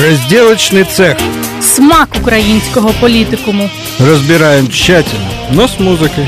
[0.00, 1.18] Разделочный цех.
[1.60, 3.70] Смак українського політикуму.
[3.98, 6.26] Разбираем тщательно, но с музыкой.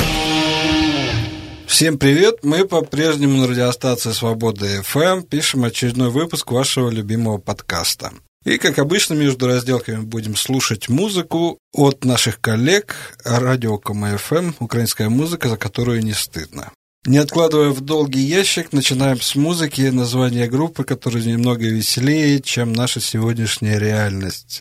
[1.66, 2.40] Всем привет!
[2.42, 8.12] Мы по-прежнему на радиостанции Свобода FM пишем очередной выпуск вашего любимого подкаста.
[8.44, 15.48] И, как обычно, между разделками будем слушать музыку от наших коллег радио КМФМ «Украинская музыка,
[15.48, 16.72] за которую не стыдно».
[17.04, 23.00] Не откладывая в долгий ящик, начинаем с музыки, название группы, которая немного веселее, чем наша
[23.00, 24.60] сегодняшняя реальность.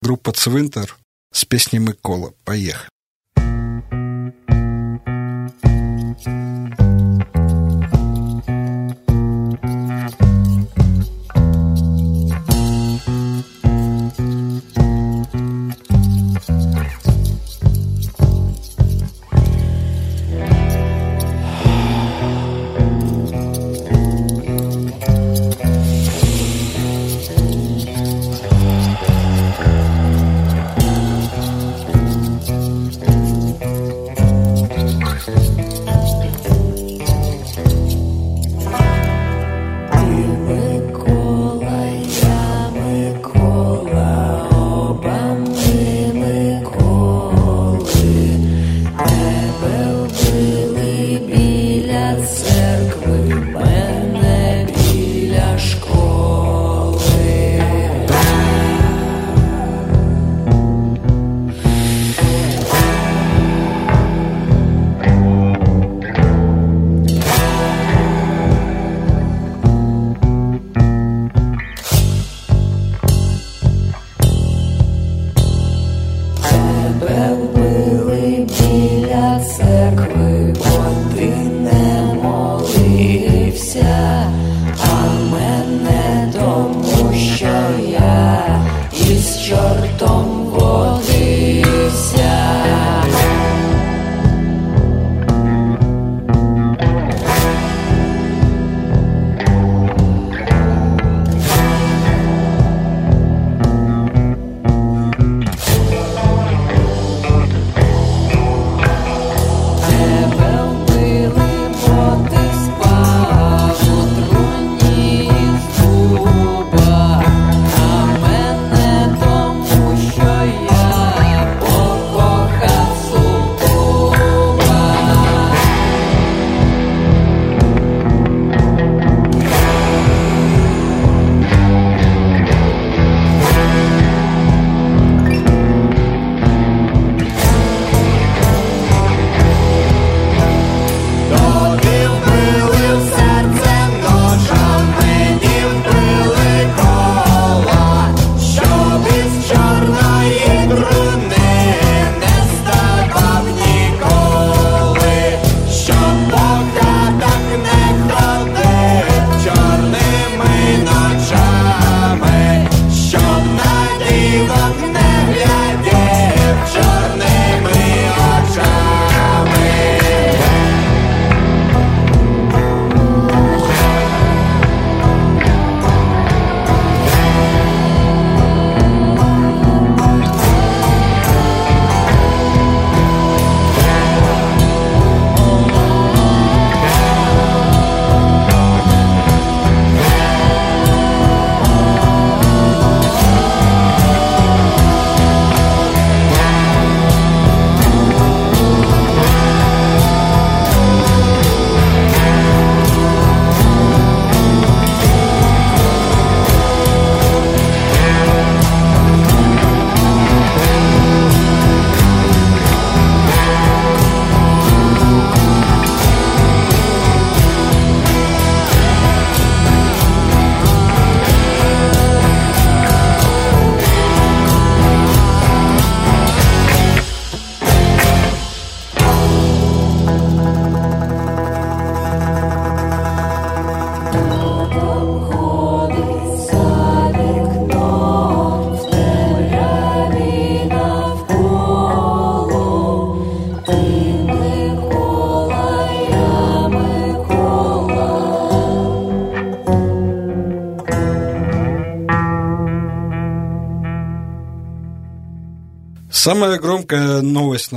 [0.00, 0.96] Группа «Цвинтер»
[1.32, 2.34] с песней Микола.
[2.44, 2.88] Поехали.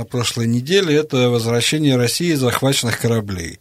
[0.06, 3.60] Прошлой неделе– это возвращение России захваченных кораблей.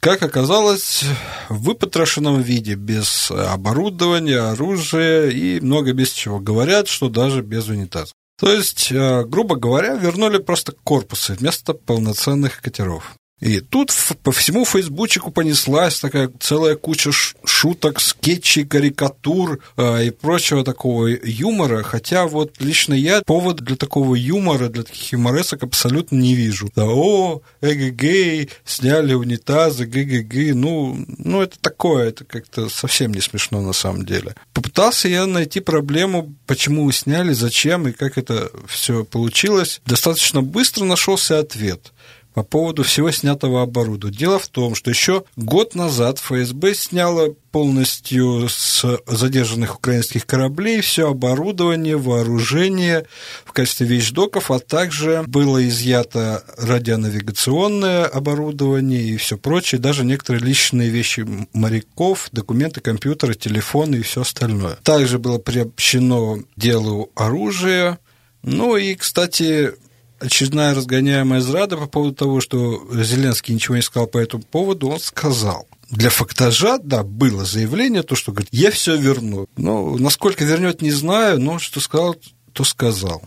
[0.00, 1.04] как оказалось,
[1.48, 6.38] в выпотрошенном виде, без оборудования, оружия и много без чего.
[6.38, 8.12] Говорят, что даже без унитаза.
[8.38, 13.16] То есть, э, грубо говоря, вернули просто корпусы вместо полноценных катеров.
[13.40, 13.92] И тут
[14.22, 17.10] по всему фейсбучику понеслась такая целая куча
[17.44, 24.14] шуток, скетчей, карикатур э, и прочего такого юмора, хотя вот лично я повод для такого
[24.14, 26.70] юмора, для таких юморесок абсолютно не вижу.
[26.74, 33.60] Да, о, эгэгэй, сняли унитазы, гэгэгэй, ну, ну это такое, это как-то совсем не смешно
[33.60, 34.34] на самом деле.
[34.54, 39.82] Попытался я найти проблему, почему сняли, зачем и как это все получилось.
[39.84, 41.92] Достаточно быстро нашелся ответ–
[42.36, 44.18] по поводу всего снятого оборудования.
[44.18, 51.08] Дело в том, что еще год назад ФСБ сняла полностью с задержанных украинских кораблей все
[51.08, 53.06] оборудование, вооружение
[53.46, 60.90] в качестве вещдоков, а также было изъято радионавигационное оборудование и все прочее, даже некоторые личные
[60.90, 64.76] вещи моряков, документы, компьютеры, телефоны и все остальное.
[64.82, 67.98] Также было приобщено делу оружия,
[68.42, 69.72] ну и, кстати,
[70.18, 75.00] очередная разгоняемая зрада по поводу того, что Зеленский ничего не сказал по этому поводу, он
[75.00, 75.66] сказал.
[75.90, 79.46] Для фактажа, да, было заявление, то, что говорит, я все верну.
[79.56, 82.16] Но насколько вернет, не знаю, но что сказал,
[82.52, 83.22] то сказал.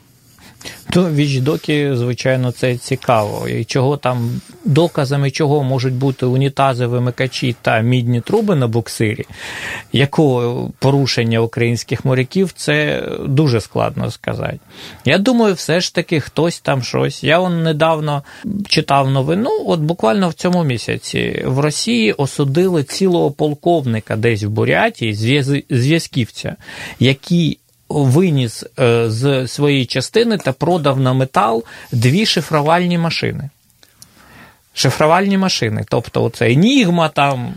[0.90, 3.48] То вічдоки, звичайно, це цікаво.
[3.48, 9.26] І чого там доказами чого можуть бути унітази, вимикачі та мідні труби на буксирі,
[9.94, 14.60] якого порушення українських моряків, це дуже складно сказати.
[15.06, 17.24] Я думаю, все ж таки хтось там щось.
[17.24, 18.24] Я он недавно
[18.68, 25.44] читав новину, от буквально в цьому місяці в Росії осудили цілого полковника десь в Бурятії,
[25.70, 26.56] зв'язківця,
[27.00, 33.50] який виніс е, з своєї частини та продав на метал дві шифрувальні машини.
[34.74, 35.86] Шифрувальні машини.
[35.89, 37.53] Тобто, оце Енігма там.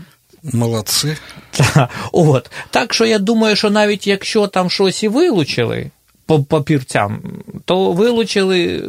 [0.53, 1.17] Молодці.
[1.51, 2.51] Та, от.
[2.69, 5.91] Так що я думаю, що навіть якщо там щось і вилучили
[6.25, 7.21] по папірцям,
[7.65, 8.83] то вилучили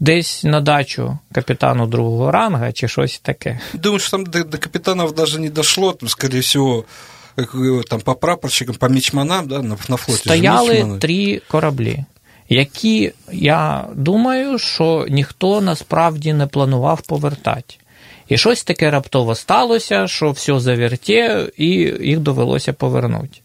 [0.00, 3.60] десь на дачу капітану другого ранга чи щось таке.
[3.72, 6.84] Думаю, що там до, до капітанів навіть не дійшло, там, скоріше всього.
[7.88, 10.20] Там по прапорщикам, по мічманам, да, на, на флоті.
[10.20, 12.04] Стояли три кораблі,
[12.48, 17.74] які, я думаю, що ніхто насправді не планував повертати.
[18.28, 21.66] І щось таке раптово сталося, що все завертє, і
[22.00, 23.38] їх довелося повернути.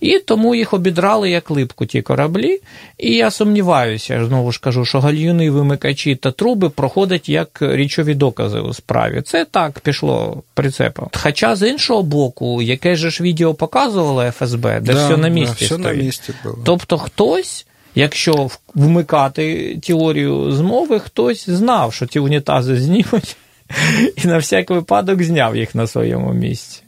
[0.00, 2.60] І тому їх обідрали як липку ті кораблі.
[2.98, 8.60] І я сумніваюся, знову ж кажу, що гальюни, вимикачі та труби проходять як річові докази
[8.60, 9.22] у справі.
[9.22, 11.08] Це так пішло прицепом.
[11.12, 15.56] Хоча з іншого боку, яке ж відео показувало ФСБ, де да, все на місці.
[15.60, 15.98] Да, все стоїть.
[15.98, 16.58] на місці було.
[16.64, 17.66] Тобто хтось.
[17.94, 23.36] Якщо вмикати теорію змови, хтось знав, що ті унітази знімуть,
[24.24, 26.83] і на всяк випадок зняв їх на своєму місці.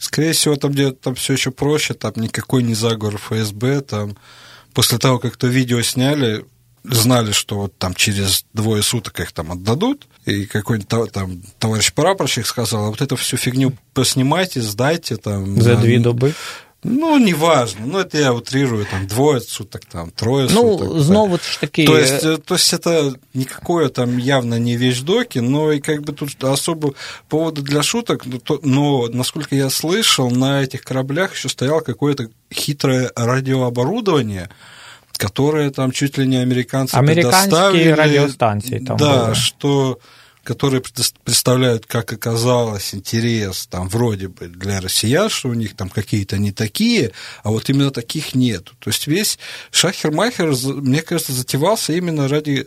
[0.00, 4.16] Скорее всего, там где там все еще проще, там никакой не заговор ФСБ, там
[4.72, 6.46] после того, как то видео сняли,
[6.84, 12.46] знали, что вот там через двое суток их там отдадут, и какой-нибудь там товарищ прапорщик
[12.46, 15.60] сказал, а вот эту всю фигню поснимайте, сдайте там.
[15.60, 16.32] За две доби.
[16.82, 17.84] Ну, неважно.
[17.84, 20.88] Ну, это я утрирую, там, двое суток, там, трое ну, суток.
[20.88, 21.86] Ну, знову ж таки...
[21.86, 26.14] То есть, э, то есть, это никакое там явно не вещдоки, но и как бы
[26.14, 26.94] тут особо
[27.28, 32.28] повода для шуток, но, то, но насколько я слышал, на этих кораблях еще стояло какое-то
[32.52, 34.48] хитрое радиооборудование,
[35.18, 37.90] которое там чуть ли не американцы Американские предоставили.
[37.90, 39.34] радиостанции там Да, было.
[39.34, 39.98] что
[40.44, 40.82] которые
[41.24, 46.52] представляют, как оказалось, интерес там вроде бы для россиян, что у них там какие-то не
[46.52, 48.64] такие, а вот именно таких нет.
[48.78, 49.38] То есть весь
[49.70, 52.66] Шахермахер, мне кажется, затевался именно ради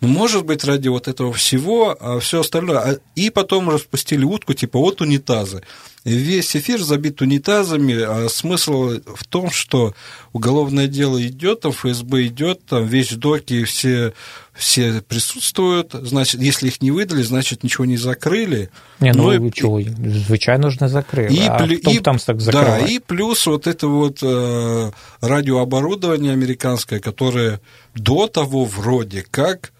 [0.00, 2.78] может быть, ради вот этого всего, а все остальное.
[2.78, 5.62] А, и потом распустили утку, типа, вот унитазы.
[6.04, 9.94] Весь эфир забит унитазами, а смысл в том, что
[10.34, 14.12] уголовное дело идет, ФСБ идет, там вещдоки все,
[14.52, 18.68] все присутствуют, значит, если их не выдали, значит, ничего не закрыли.
[19.00, 22.38] Не, ну, ну и, чего, звичайно ж не закрили, и, а хто и, там так
[22.38, 22.84] закрывает?
[22.84, 24.90] Да, и плюс вот это вот э,
[25.22, 27.62] радиооборудование американское, которое
[27.96, 29.72] до того вроде как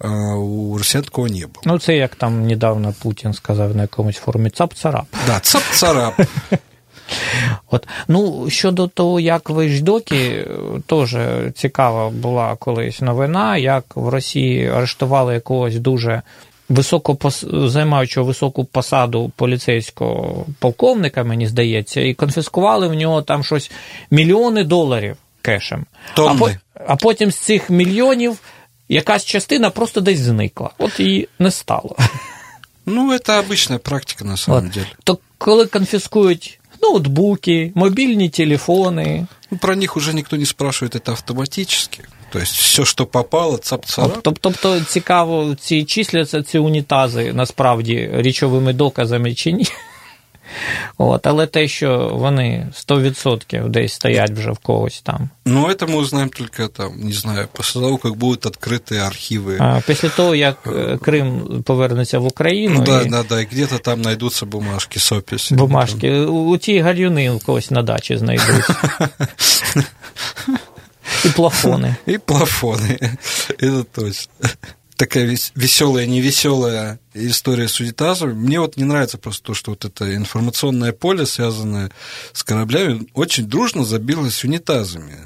[0.00, 1.62] у росіян такого не було.
[1.64, 5.04] Ну, це як там недавно Путін сказав на якомусь форумі цап-царап.
[5.26, 6.26] Да, цап-царап.
[7.70, 10.48] От, ну, Щодо того, як виждоки,
[10.86, 11.16] теж
[11.54, 16.22] цікава була колись новина, як в Росії арештували якогось дуже
[16.68, 17.30] високо
[17.68, 23.70] займаючого високу посаду поліцейського полковника, мені здається, і конфіскували в нього там щось
[24.10, 25.86] мільйони доларів кешем.
[26.14, 26.34] А,
[26.87, 28.37] а потім з цих мільйонів
[28.89, 30.69] якась частина просто десь зникла.
[30.77, 31.95] От її не стало.
[32.85, 34.71] Ну, это обычная практика на самом От.
[34.71, 34.87] деле.
[35.03, 39.27] То коли конфискують ноутбуки, мобильные телефоны.
[39.51, 42.03] Ну, про них уже никто не спрашивает, это автоматически.
[42.29, 44.19] То есть все, що попало, цап-царап.
[44.41, 49.67] Тобто цікаво, ці числяться ці унітази насправді річовими доказами чи ні.
[50.97, 55.29] От, Але те, що вони 100% десь стоять вже в когось там.
[55.45, 59.57] Ну, это мы узнаем только там, не знаю, після того, як будуть відкриті архіви.
[59.59, 62.83] А, Після того, як е, Крим повернеться в Україну.
[62.85, 63.09] Да, і...
[63.09, 65.55] да, да, і где-то там знайдуться бумажки з описі.
[65.55, 66.19] Бумажки.
[66.19, 68.75] У ті галюни у когось на дачі знайдуться.
[71.25, 71.95] И плафоны.
[72.05, 72.99] И плафоны,
[73.59, 74.31] это точно.
[74.98, 78.32] Такая веселая, невеселая история с унитазами.
[78.32, 81.92] Мне вот не нравится просто то, что вот это информационное поле, связанное
[82.32, 85.16] с кораблями, очень дружно забилось унитазами.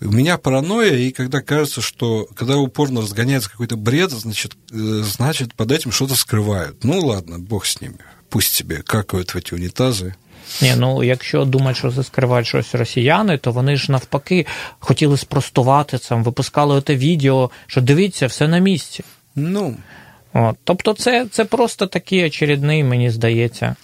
[0.00, 5.54] У меня паранойя, и когда кажется, что когда упорно разгоняется какой-то бред, значит, э, значит,
[5.54, 6.82] под этим что-то скрывают.
[6.82, 7.98] Ну ладно, бог с ними.
[8.30, 10.16] Пусть себе какают в эти унитазы.
[10.62, 14.46] Ні, ну якщо думають, що скривають щось росіяни, то вони ж навпаки
[14.78, 19.04] хотіли спростувати це, випускали оте відео, що дивіться, все на місці.
[19.36, 19.76] Ну.
[20.32, 20.56] От.
[20.64, 23.76] Тобто, це це просто такий очередний, мені здається.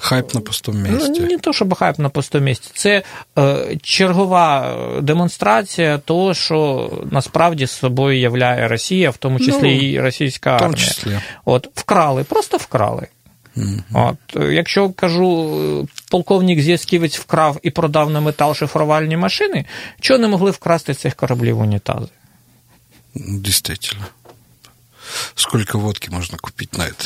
[0.00, 1.12] Хайп на пустому місці.
[1.20, 2.70] Ну, не то, щоб хайп на пустому місці.
[2.74, 3.02] Це
[3.38, 10.00] е, чергова демонстрація того, що насправді з собою являє Росія, в тому числі ну, і
[10.00, 10.68] російська армія.
[10.68, 11.18] В тому числі.
[11.44, 13.06] От, Вкрали, просто вкрали.
[13.92, 14.16] От,
[14.50, 19.64] Якщо кажу, полковник Зєсківець вкрав і продав на метал шифрувальні машини,
[20.00, 22.08] чого не могли вкрасти цих кораблів унітази?
[23.14, 24.06] Действительно.
[25.34, 27.04] Сколько водки можно купить на это?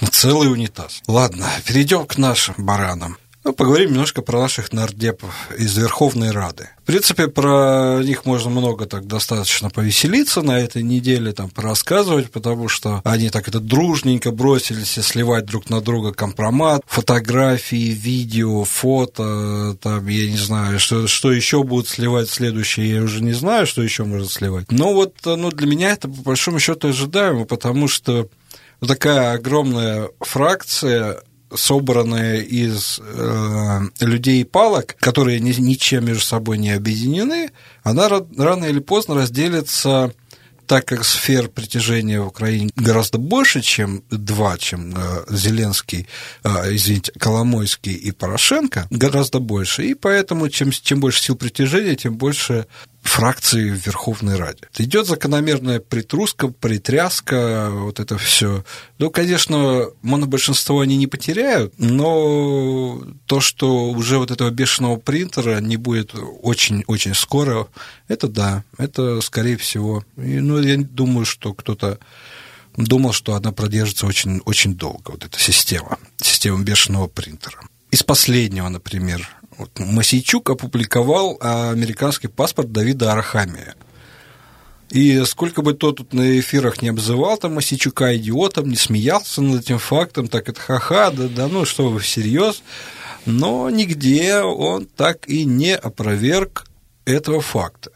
[0.00, 1.02] На целый унитаз.
[1.06, 3.16] Ладно, перейдем к нашим баранам.
[3.44, 6.70] Ну, поговорим немножко про наших нардепов из Верховной Рады.
[6.82, 12.68] В принципе, про них можно много так достаточно повеселиться на этой неделе, там, порассказывать, потому
[12.68, 20.06] что они так это дружненько бросились сливать друг на друга компромат, фотографии, видео, фото, там,
[20.08, 24.04] я не знаю, что, что еще будут сливать следующее, я уже не знаю, что еще
[24.04, 24.70] можно сливать.
[24.72, 28.28] Но вот, ну, для меня это, по большому счету, ожидаемо, потому что
[28.80, 31.22] такая огромная фракция
[31.54, 37.50] собранная из э, людей и палок, которые ни, ничем между собой не объединены,
[37.82, 40.12] она рано или поздно разделится
[40.68, 46.06] так как сфер притяжения в Украине гораздо больше, чем два, чем э, Зеленский,
[46.44, 49.86] э, извините, Коломойский и Порошенко, гораздо больше.
[49.86, 52.66] И поэтому чем, чем больше сил притяжения, тем больше
[53.02, 54.68] фракции в Верховной Раде.
[54.76, 58.64] Идет закономерная притруска, притряска, вот это все.
[58.98, 65.76] Ну, конечно, монобольшинство они не потеряют, но то, что уже вот этого бешеного принтера не
[65.76, 67.68] будет очень-очень скоро,
[68.08, 70.04] это да, это скорее всего.
[70.16, 71.98] И, ну, я думаю, что кто-то
[72.76, 77.60] думал, что она продержится очень, очень долго, вот эта система, система бешеного принтера.
[77.90, 83.74] Из последнего, например, вот Масейчук опубликовал американский паспорт Давида Арахамия.
[84.90, 89.62] И сколько бы тот тут на эфирах не обзывал там Масичука идиотом, не смеялся над
[89.62, 92.62] этим фактом, так это ха-ха, да, да ну что вы всерьез,
[93.26, 96.64] но нигде он так и не опроверг
[97.04, 97.90] этого факта.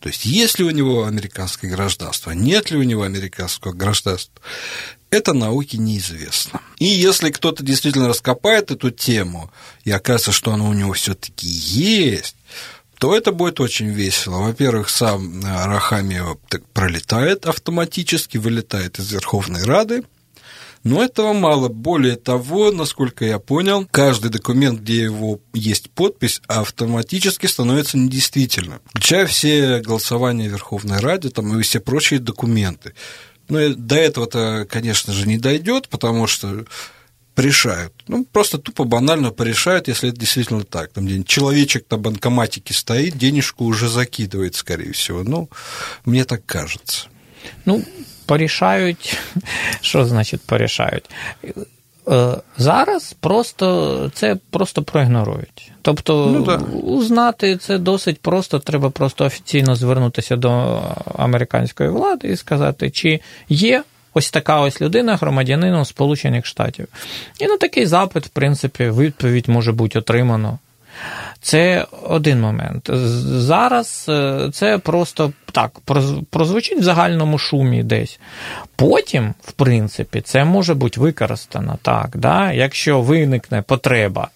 [0.00, 4.40] То есть, есть ли у него американское гражданство, нет ли у него американского гражданства,
[5.10, 6.60] это науке неизвестно.
[6.78, 9.50] И если кто-то действительно раскопает эту тему,
[9.84, 12.36] и окажется, что она у него все-таки есть,
[12.98, 14.38] то это будет очень весело.
[14.38, 16.22] Во-первых, сам Рахами
[16.74, 20.04] пролетает автоматически, вылетает из Верховной Рады,
[20.82, 21.68] но этого мало.
[21.68, 28.80] Более того, насколько я понял, каждый документ, где его есть подпись, автоматически становится недействительным.
[28.86, 32.94] Включая все голосования Верховной Раде там, и все прочие документы.
[33.50, 36.64] Но до этого-то, конечно же, не дойдет, потому что
[37.34, 37.92] порешают.
[38.08, 40.92] Ну, просто тупо банально порешают, если это действительно так.
[40.92, 45.22] Там где человечек на банкоматике стоит, денежку уже закидывает, скорее всего.
[45.24, 45.48] Ну,
[46.04, 47.06] мне так кажется.
[47.64, 47.84] Ну,
[48.26, 49.18] порішають.
[49.80, 51.04] Що значить порішають?
[52.58, 55.72] Зараз просто це просто проігнорують.
[55.82, 56.56] Тобто ну, да.
[56.82, 60.82] узнати це досить просто, треба просто офіційно звернутися до
[61.18, 63.82] американської влади і сказати, чи є
[64.14, 66.88] ось така ось людина громадянином Сполучених Штатів.
[67.38, 70.58] І на такий запит, в принципі, відповідь може бути отримано.
[71.40, 72.90] Це один момент.
[73.24, 75.70] Зараз е, це просто так
[76.30, 78.20] прозвучить в загальному шумі десь.
[78.76, 82.52] Потім, в принципі, це може бути використано так, да?
[82.52, 84.28] якщо виникне потреба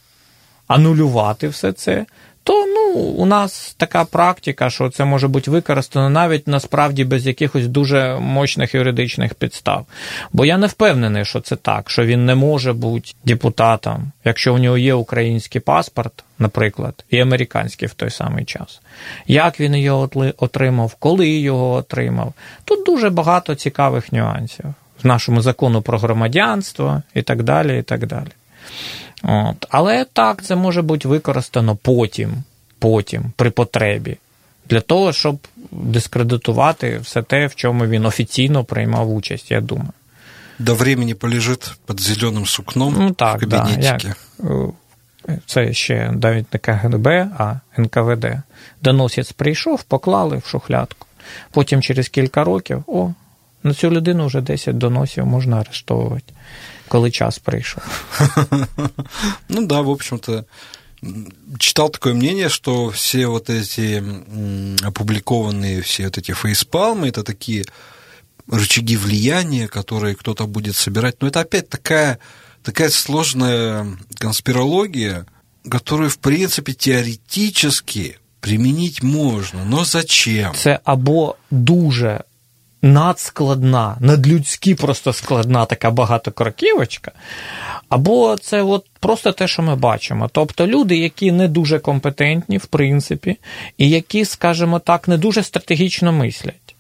[0.67, 2.07] анулювати все це,
[2.45, 7.67] то ну, у нас така практика, що це може бути використано навіть насправді без якихось
[7.67, 9.87] дуже мощних юридичних підстав.
[10.33, 14.59] Бо я не впевнений, що це так, що він не може бути депутатом, якщо у
[14.59, 18.81] нього є український паспорт, наприклад, і американський в той самий час.
[19.27, 22.33] Як він його отримав, коли його отримав.
[22.65, 24.65] Тут дуже багато цікавих нюансів
[25.03, 27.79] в нашому закону про громадянство і так далі.
[27.79, 28.29] і так далі.
[29.25, 29.66] От.
[29.71, 32.33] Але так, це може бути використано потім,
[32.78, 34.16] потім, при потребі,
[34.69, 35.38] для того, щоб
[35.71, 39.93] дискредитувати все те, в чому він офіційно приймав участь, я думаю.
[40.59, 43.81] До времени полежить під зеленим сукном ну, так, в кабінетиці.
[43.81, 44.16] Да, як,
[45.47, 47.07] це ще навіть не КГБ,
[47.38, 48.26] а НКВД.
[48.83, 51.07] Доносець прийшов, поклали в шухлядку.
[51.50, 53.11] Потім через кілька років, о,
[53.62, 56.35] на цю людину вже 10 доносів можна арештовувати
[56.95, 57.83] коли час прийшов.
[59.49, 60.45] Ну да, в общем-то,
[61.59, 64.03] читал такое мнение, что все вот эти
[64.87, 67.65] опубликованные, все вот эти фейспалмы, это такие
[68.49, 71.17] рычаги влияния, которые кто-то будет собирать.
[71.21, 72.19] Но это опять такая,
[72.63, 73.87] такая сложная
[74.21, 75.27] конспирология,
[75.69, 80.53] которую, в принципе, теоретически применить можна, но зачем?
[80.55, 82.21] Це або дуже
[82.85, 87.12] надскладна, надлюдськи просто складна така багатокроківочка,
[87.88, 90.31] або це от просто те, що ми бачимо.
[90.33, 93.38] Тобто люди, які не дуже компетентні, в принципі,
[93.79, 96.76] і які, скажімо так, не дуже стратегічно мислять.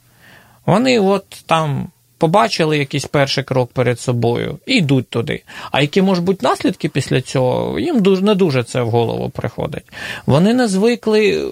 [0.66, 1.88] Вони от там
[2.24, 5.42] побачили якийсь перший крок перед собою і йдуть туди.
[5.72, 9.84] А які можуть бути наслідки після цього, їм не дуже це в голову приходить.
[10.26, 11.48] Вони не звикли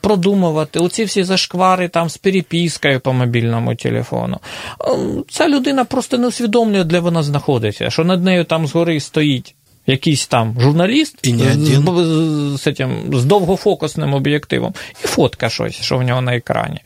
[0.00, 4.38] продумувати оці всі зашквари там з перепіскою по мобільному телефону.
[4.80, 9.54] Ем, ця людина просто не усвідомлює, де вона знаходиться, що над нею там згори стоїть.
[9.86, 11.66] Якийсь там журналіст і не один.
[11.66, 12.74] З, з,
[13.12, 16.80] з, з довгофокусним об'єктивом, і фотка щось, що в нього на екрані.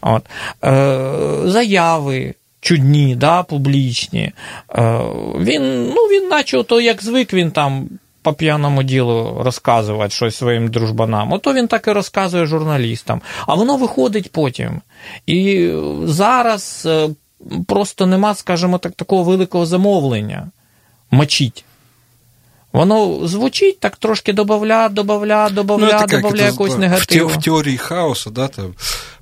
[0.00, 0.22] От.
[0.64, 2.34] Е, Заяви,
[2.66, 4.32] чудні, да, публічні.
[4.70, 5.00] Е,
[5.38, 7.88] він, ну, він наче то як звик він там.
[8.22, 13.20] По п'яному ділу розказувати щось своїм дружбанам, ото він так і розказує журналістам.
[13.46, 14.80] А воно виходить потім.
[15.26, 15.70] І
[16.04, 17.08] зараз е,
[17.66, 20.50] просто нема, скажімо так, такого великого замовлення
[21.10, 21.64] мочить.
[22.72, 27.28] Воно звучить так трошки додавля, додавля, додавля, ну, додавля якогось негативу.
[27.28, 28.74] В, в теорії хаоса, да, там,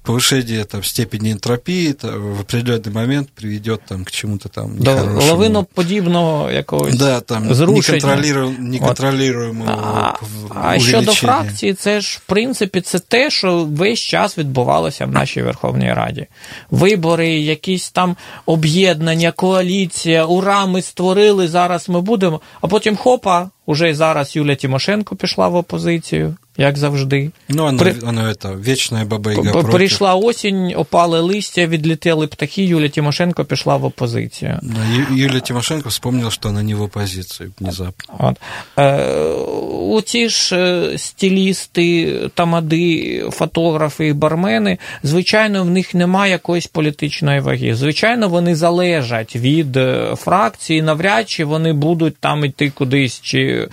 [0.04, 5.20] повышение там, степени энтропии там, в определенный момент приведет там, к чему-то там нехорошему.
[5.20, 8.54] До лавиноподібного якогось да, там, зрушення.
[8.60, 10.14] неконтролюємого А,
[10.56, 15.42] а щодо фракції, це ж, в принципі, це те, що весь час відбувалося в нашій
[15.42, 16.28] Верховній Раді.
[16.72, 23.90] Вибори, якісь там об'єднання, коаліція, ура, ми створили, зараз ми будемо, а потім хопа, уже
[23.90, 27.31] і зараз Юля Тимошенко пішла в опозицію як завжди.
[27.49, 27.93] Ну, воно, При...
[27.93, 34.59] воно це, вічна баба Прийшла осінь, опали листя, відлетіли птахи, Юлія Тимошенко пішла в опозицію.
[34.63, 38.15] Да, Юлія Тимошенко вспомнила, що вона не в опозиції внезапно.
[38.19, 38.37] От.
[38.79, 38.95] Е,
[39.91, 47.75] Оці ж е, стилісти, тамади, фотографи і бармени, звичайно, в них немає якоїсь політичної ваги.
[47.75, 53.21] Звичайно, вони залежать від е, фракції, навряд чи вони будуть там йти кудись.
[53.21, 53.69] Чи...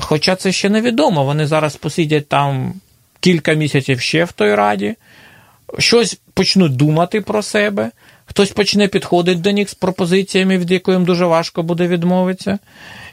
[0.00, 2.74] Хоча це ще невідомо, вони зараз посидять там
[3.20, 4.94] кілька місяців ще в той раді,
[5.78, 7.90] щось почнуть думати про себе,
[8.26, 12.58] хтось почне підходити до них з пропозиціями, від якої їм дуже важко буде відмовитися.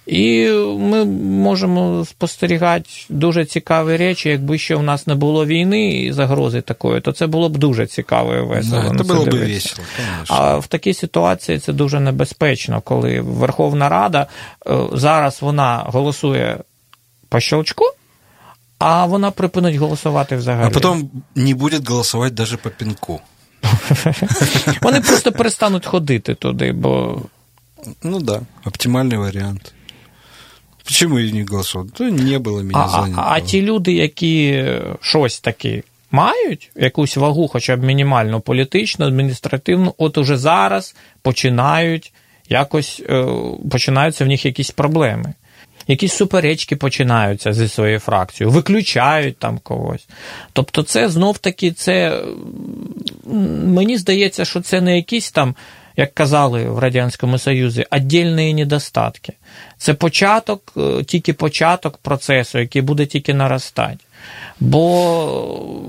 [0.05, 4.29] І ми можемо спостерігати дуже цікаві речі.
[4.29, 7.87] Якби ще в нас не було війни і загрози такої, то це було б дуже
[7.87, 8.83] цікаво і весело.
[8.91, 9.87] Да, це було б весело,
[10.27, 14.27] А в такій ситуації це дуже небезпечно, коли Верховна Рада
[14.67, 16.57] е, зараз вона голосує
[17.29, 17.85] по щелчку,
[18.87, 20.67] а вона припинить голосувати взагалі.
[20.67, 23.21] А потім не буде голосувати навіть по пінку.
[24.81, 27.21] Вони просто перестануть ходити туди, бо.
[28.03, 29.73] Ну да, оптимальний варіант.
[30.83, 31.91] Чому я не голосував?
[31.91, 33.21] То не було а, зайнято.
[33.21, 34.65] А, а ті люди, які
[35.01, 42.13] щось таке мають, якусь вагу, хоча б мінімальну, політичну, адміністративну, от уже зараз починають
[42.49, 43.25] якось е,
[43.71, 45.33] починаються в них якісь проблеми
[45.87, 50.07] якісь суперечки починаються зі своєю фракцією, виключають там когось.
[50.53, 52.23] Тобто, це знов таки, це
[53.65, 55.55] мені здається, що це не якісь там.
[55.97, 59.33] Як казали в Радянському Союзі, віддільні недостатки.
[59.77, 63.97] Це початок, е, тільки початок процесу, який буде тільки наростати.
[64.59, 65.85] Бо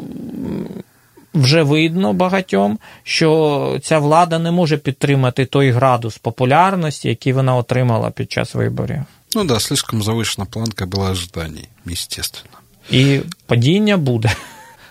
[1.34, 8.10] вже видно багатьом, що ця влада не може підтримати той градус популярності, який вона отримала
[8.10, 9.02] під час виборів.
[9.36, 12.58] Ну да, слишком завышена планка была ожиданий, естественно.
[12.88, 14.34] И падение буде.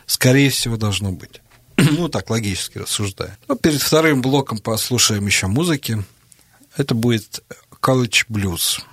[0.05, 1.41] Скорее всего, должно быть.
[1.77, 3.39] ну, так, логически рассуждая.
[3.47, 5.97] Ну, перед вторым блоком послушаем еще музыки.
[6.77, 7.43] Это будет
[7.81, 8.83] College Blues.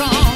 [0.00, 0.29] song.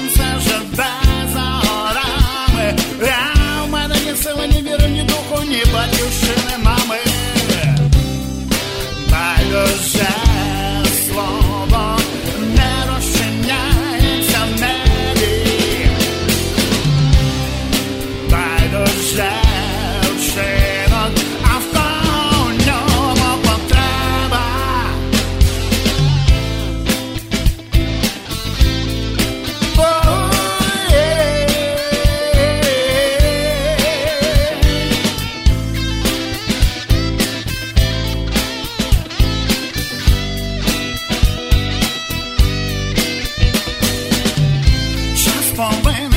[45.54, 46.13] for when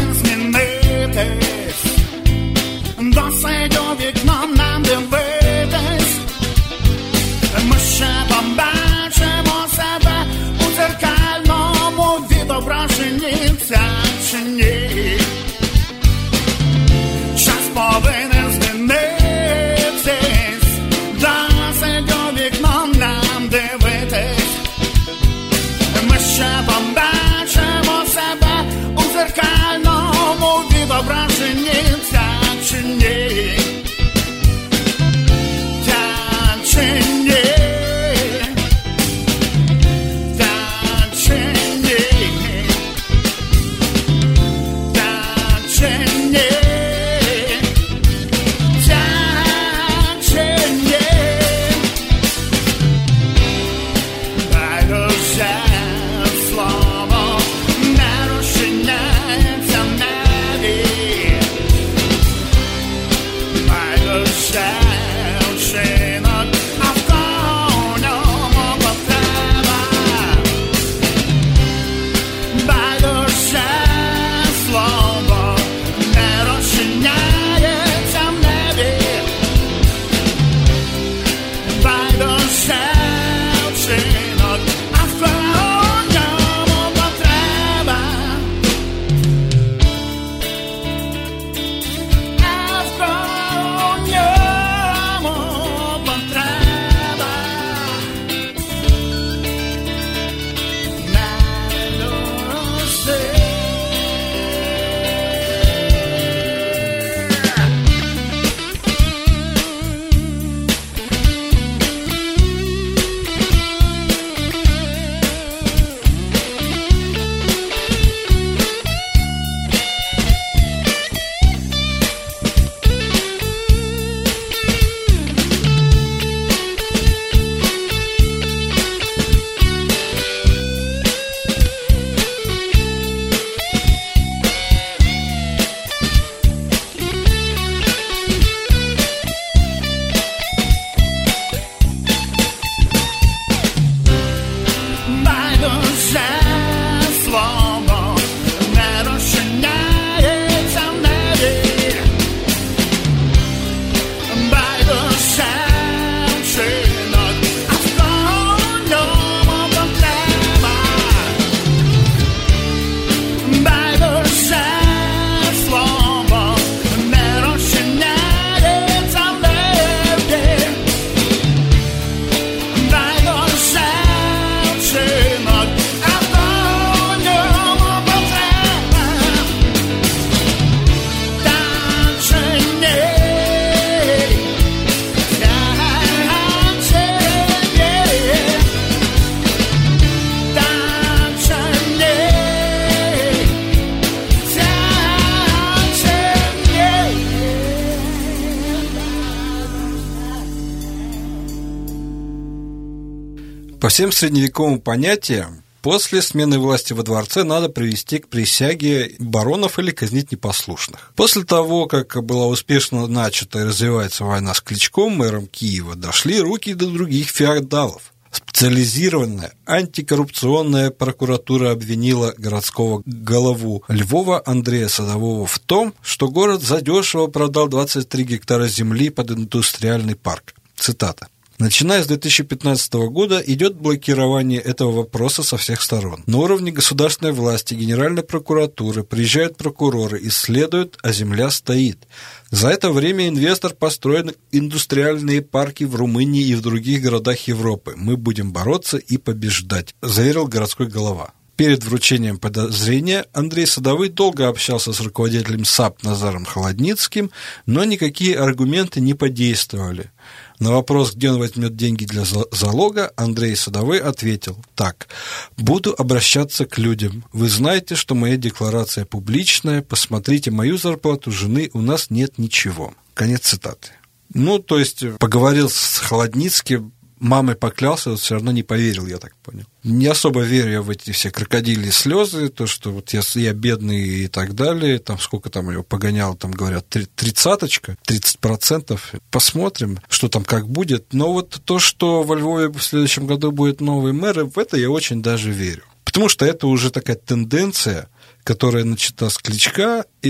[203.97, 210.31] всем средневековым понятиям, После смены власти во дворце надо привести к присяге баронов или казнить
[210.31, 211.13] непослушных.
[211.15, 216.75] После того, как была успешно начата и развивается война с Кличком, мэром Киева, дошли руки
[216.75, 218.13] до других феодалов.
[218.31, 227.67] Специализированная антикоррупционная прокуратура обвинила городского голову Львова Андрея Садового в том, что город задешево продал
[227.67, 230.53] 23 гектара земли под индустриальный парк.
[230.75, 231.29] Цитата.
[231.59, 236.23] Начиная с 2015 года идет блокирование этого вопроса со всех сторон.
[236.27, 242.07] На уровне государственной власти, Генеральной прокуратуры приезжают прокуроры, исследуют, а земля стоит.
[242.51, 247.95] За это время инвестор построен индустриальные парки в Румынии и в других городах Европы.
[247.97, 251.31] Мы будем бороться и побеждать, заверил городской голова.
[251.57, 257.31] Перед вручением подозрения Андрей Садовый долго общался с руководителем САП Назаром Холодницким,
[257.65, 260.11] но никакие аргументы не подействовали.
[260.59, 265.07] На вопрос, где он возьмет деньги для залога, Андрей Садовой ответил так.
[265.55, 267.25] «Буду обращаться к людям.
[267.31, 269.83] Вы знаете, что моя декларация публичная.
[269.83, 272.93] Посмотрите мою зарплату жены, у нас нет ничего».
[273.13, 273.89] Конец цитаты.
[274.33, 279.36] Ну, то есть поговорил с Холодницким, мамой поклялся, вот все равно не поверил, я так
[279.38, 279.65] понял.
[279.84, 284.01] Не особо верю я в эти все крокодили слезы, то, что вот я, я бедный
[284.01, 289.13] и так далее, там сколько там его погонял, там говорят, тридцаточка, 30 процентов.
[289.32, 291.13] Посмотрим, что там как будет.
[291.13, 294.89] Но вот то, что во Львове в следующем году будет новый мэр, в это я
[294.89, 295.84] очень даже верю.
[296.03, 298.10] Потому что это уже такая тенденция,
[298.47, 300.29] которая начата с Кличка, и,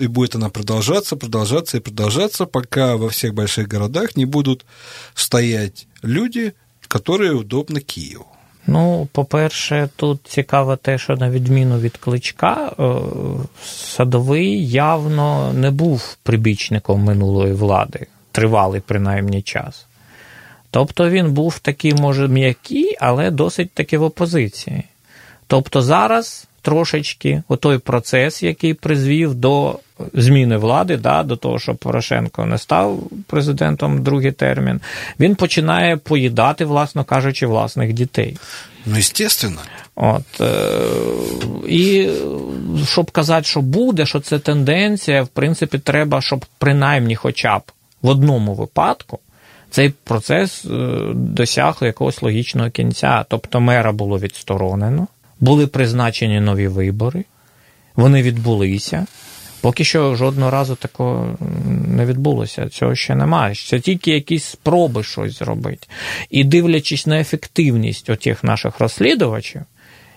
[0.00, 4.64] и будет она продолжаться, продолжаться и продолжаться, пока во всех больших городах не будут
[5.14, 6.54] стоять люди,
[6.88, 8.26] которые удобны Києву.
[8.66, 12.94] Ну, по-перше, тут цікаво те, що на відміну від кличка, е,
[13.64, 19.86] садовий явно не був прибічником минулої влади, тривалий принаймні час.
[20.70, 24.84] Тобто він був такий, може, м'який, але досить таки в опозиції.
[25.46, 29.78] Тобто зараз трошечки отой процес, який призвів до
[30.14, 34.80] зміни влади, да, до того, що Порошенко не став президентом другий термін,
[35.20, 38.36] він починає поїдати, власно кажучи, власних дітей.
[38.86, 39.60] Ну, естественно.
[39.96, 40.80] От, е,
[41.68, 42.08] І
[42.86, 47.62] щоб казати, що буде, що це тенденція, в принципі, треба, щоб принаймні хоча б
[48.02, 49.18] в одному випадку.
[49.70, 50.68] Цей процес е,
[51.14, 53.24] досяг якогось логічного кінця.
[53.28, 55.06] Тобто мера було відсторонено,
[55.40, 57.24] були призначені нові вибори,
[57.96, 59.06] вони відбулися.
[59.60, 61.36] Поки що жодного разу такого
[61.88, 62.68] не відбулося.
[62.68, 63.54] Цього ще немає.
[63.54, 65.86] Це тільки якісь спроби щось зробити.
[66.30, 69.62] І дивлячись на ефективність отих наших розслідувачів,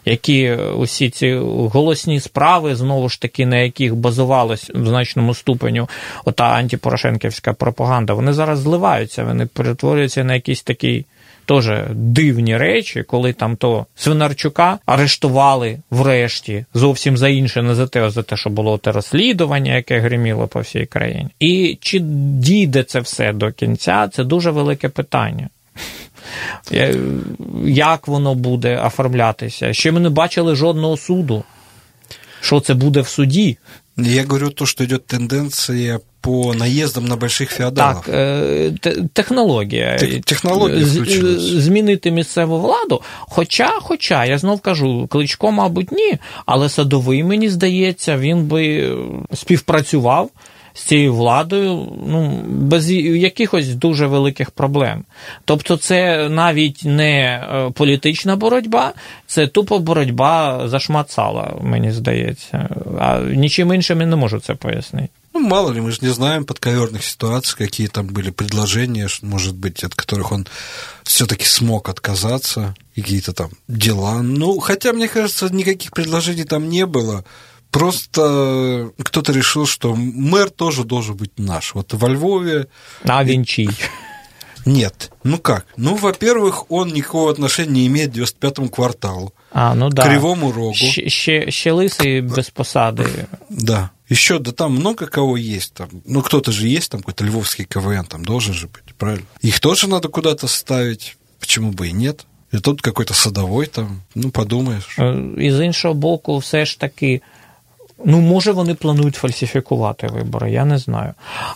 [0.05, 5.89] які усі ці голосні справи, знову ж таки, на яких базувалась в значному ступеню
[6.25, 11.05] ота антипорошенківська пропаганда, вони зараз зливаються, вони перетворюються на якийсь такий
[11.45, 18.03] теж дивні речі, коли там то Свинарчука арештували врешті зовсім за інше, не за те,
[18.03, 21.29] а за те, що було те розслідування, яке гриміло по всій країні.
[21.39, 25.49] І чи дійде це все до кінця, це дуже велике питання.
[27.65, 29.73] Як воно буде оформлятися?
[29.73, 31.43] Ще ми не бачили жодного суду.
[32.41, 33.57] Що це буде в суді?
[33.97, 38.05] Я говорю то, что йде тенденція по наїздам на больших феодалов.
[38.05, 38.13] Так,
[39.13, 39.97] технологія.
[39.97, 40.21] технологія.
[40.21, 40.85] Технологія
[41.61, 43.01] Змінити місцеву владу.
[43.19, 48.95] Хоча, хоча, я знов кажу, кличко, мабуть, ні, але садовий, мені здається, він би
[49.33, 50.29] співпрацював
[50.74, 55.04] з цією владою ну, без якихось дуже великих проблем.
[55.44, 58.92] Тобто, це навіть не е, політична боротьба,
[59.26, 62.68] це тупо боротьба за шмат сала, мені здається.
[63.00, 65.08] А нічим іншим я не можу це пояснити.
[65.38, 69.84] Ну, мало ли, мы же не знаем подковерных ситуаций, какие там были предложения, может быть,
[69.84, 70.46] от которых он
[71.04, 74.22] все-таки смог отказаться, какие-то там дела.
[74.22, 77.22] Ну, хотя, мне кажется, никаких предложений там не было.
[77.70, 81.74] Просто кто-то решил, что мэр тоже должен быть наш.
[81.74, 82.68] Вот во Львове...
[83.04, 83.68] А Винчий.
[84.64, 85.12] Нет.
[85.22, 85.66] Ну как?
[85.76, 89.32] Ну, во-первых, он никакого отношения не имеет к 95-му кварталу.
[89.52, 90.02] А, ну да.
[90.04, 90.74] Кривому рогу.
[90.74, 93.28] Ще, ще лысый без посады.
[93.48, 93.90] Да.
[94.08, 95.74] Еще, да там много кого есть.
[95.74, 95.88] Там.
[96.04, 99.26] Ну, кто-то же есть, там какой-то львовский КВН, там должен же быть, правильно?
[99.40, 101.16] Их тоже надо куда-то ставить.
[101.40, 102.26] Почему бы и нет?
[102.52, 104.98] І тут какой-то садовой там, ну подумаєш.
[105.38, 107.22] І з іншого боку, все ж таки
[108.05, 111.13] Ну, може, вони планують фальсифікувати вибори, я не знаю.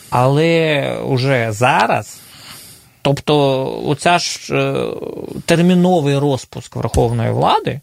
[0.09, 2.19] Але вже зараз,
[3.01, 4.85] тобто, оця ж е,
[5.45, 7.79] терміновий розпуск Верховної влади,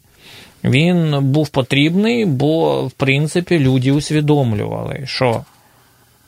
[0.63, 5.43] він був потрібний, бо, в принципі, люди усвідомлювали, що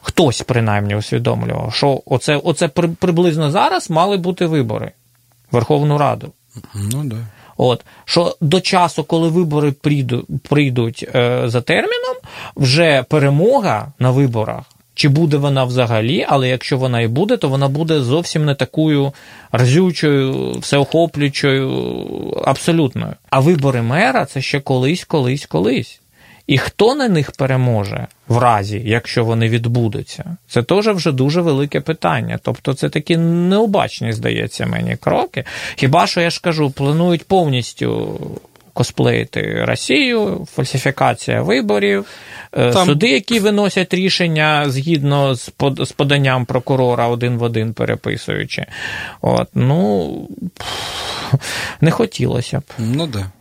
[0.02, 4.92] хтось принаймні усвідомлював, що оце, оце приблизно зараз мали бути вибори
[5.52, 6.32] Верховну Раду.
[6.76, 7.18] Ну да.
[7.58, 12.16] От що до часу, коли вибори прийдуть, прийдуть е, за терміном,
[12.56, 14.64] вже перемога на виборах.
[14.98, 19.14] Чи буде вона взагалі, але якщо вона і буде, то вона буде зовсім не такою
[19.52, 21.70] разючою, всеохоплюючою,
[22.46, 23.14] абсолютною.
[23.30, 26.02] А вибори мера це ще колись, колись, колись.
[26.48, 31.82] І хто на них переможе в разі, якщо вони відбудуться, це теж вже дуже велике
[31.82, 32.40] питання.
[32.44, 35.44] Тобто це такі необачні, здається, мені кроки.
[35.76, 38.20] Хіба що я ж кажу, планують повністю
[38.76, 42.06] косплеїти Росію, фальсифікація виборів,
[42.52, 42.88] е, Там...
[42.88, 48.66] суди, які виносять рішення згідно з поданням прокурора один в один переписуючи.
[49.22, 50.30] От, Ну
[51.82, 52.64] не хотілося б.
[52.78, 53.32] Ну да.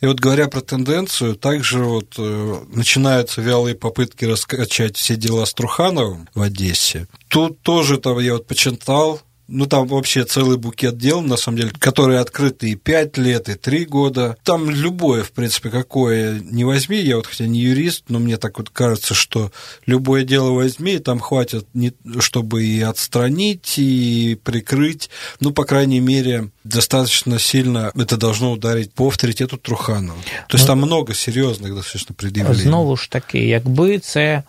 [0.00, 5.54] И вот говоря про тенденцию, также вот э, начинаются вялые попытки раскачать все дела с
[5.54, 7.08] Трухановым в Одессе.
[7.28, 9.20] Тут тоже там я вот почитал,
[9.51, 13.55] ну, там вообще целый букет дел, на самом деле, которые открыты и 5 лет, и
[13.55, 14.37] 3 года.
[14.43, 16.97] Там любое, в принципе, какое не возьми.
[16.97, 19.51] Я вот, хотя не юрист, но мне так вот кажется, что
[19.85, 25.09] любое дело возьми, и там хватит, не, чтобы и отстранить, и прикрыть.
[25.41, 30.19] Ну, по крайней мере, достаточно сильно это должно ударить по авторитету Труханова.
[30.47, 32.63] То есть ну, там много серьезных достаточно предъявлений.
[32.63, 34.43] Знову ж таки, якби це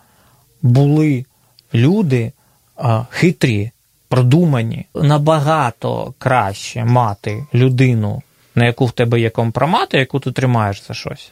[0.61, 1.25] були
[1.73, 2.31] люди
[2.75, 3.71] а, хитрі,
[4.13, 8.21] продумані, набагато краще мати людину,
[8.55, 11.31] на яку в тебе є компромат, яку ти тримаєш за щось.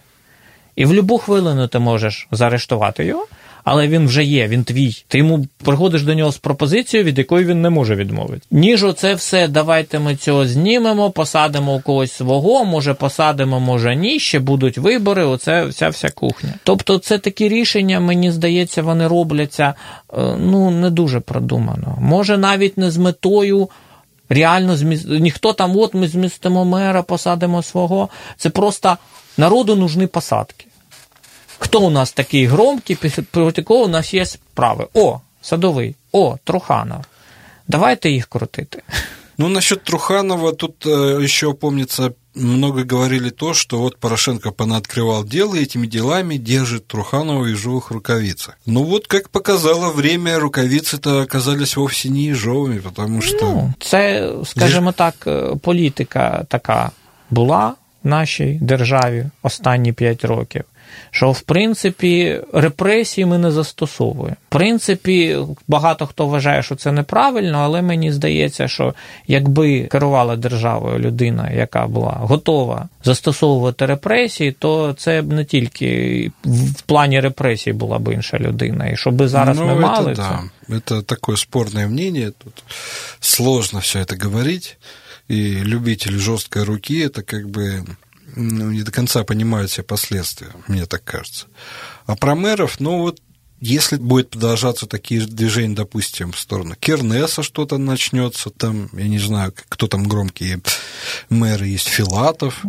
[0.75, 3.27] І в будь-яку хвилину ти можеш заарештувати його,
[3.63, 5.03] але він вже є, він твій.
[5.07, 8.41] Ти йому приходиш до нього з пропозицією, від якої він не може відмовити.
[8.51, 14.19] Ніж оце все, давайте ми цього знімемо, посадимо у когось свого, може посадимо, може ні.
[14.19, 15.25] Ще будуть вибори.
[15.25, 16.53] Оце вся вся кухня.
[16.63, 19.73] Тобто, це такі рішення, мені здається, вони робляться
[20.13, 21.97] е, ну не дуже продумано.
[22.01, 23.69] Може, навіть не з метою.
[24.29, 25.09] Реально зміст...
[25.09, 28.09] ніхто там, от ми змістимо мера, посадимо свого.
[28.37, 28.97] Це просто
[29.37, 30.65] народу нужні посадки.
[31.60, 32.98] Хто у нас такий громкий,
[33.30, 34.86] проти кого у нас є справи?
[34.94, 37.04] О, Садовий, о, Труханов.
[37.68, 38.82] Давайте їх крутити.
[39.38, 45.54] Ну, насчет Труханова, тут э, еще, помнится, много говорили то, что вот Порошенко понаоткрывал дело,
[45.54, 48.58] и этими делами держит Труханова в ежовых рукавицах.
[48.66, 53.40] Ну вот, как показало время, рукавицы-то оказались вовсе не ежовыми, потому что...
[53.40, 55.28] Ну, це, скажімо так,
[55.62, 56.90] політика така
[57.30, 60.64] була в нашій державі останні п'ять років
[61.10, 64.36] що в принципі репресії ми не застосовуємо.
[64.48, 68.94] В принципі, багато хто вважає, що це неправильно, але мені здається, що
[69.26, 76.82] якби керувала державою людина, яка була готова застосовувати репресії, то це б не тільки в
[76.82, 78.88] плані репресій була б інша людина.
[78.88, 80.14] І щоб зараз ну, ми мали.
[80.14, 80.22] це.
[80.22, 80.42] Да.
[80.68, 82.64] Это такое спорное мнение, тут
[83.20, 84.76] сложно все это говорить,
[85.30, 87.84] и любитель жесткой руки это как бы
[88.35, 91.47] ну, не до конца понимают все последствия, мне так кажется.
[92.05, 93.21] А про мэров, ну вот
[93.61, 99.53] если будет продолжаться такие движения, допустим, в сторону Кернеса что-то начнется, там, я не знаю,
[99.69, 100.61] кто там громкие
[101.29, 102.63] мэры есть, Филатов,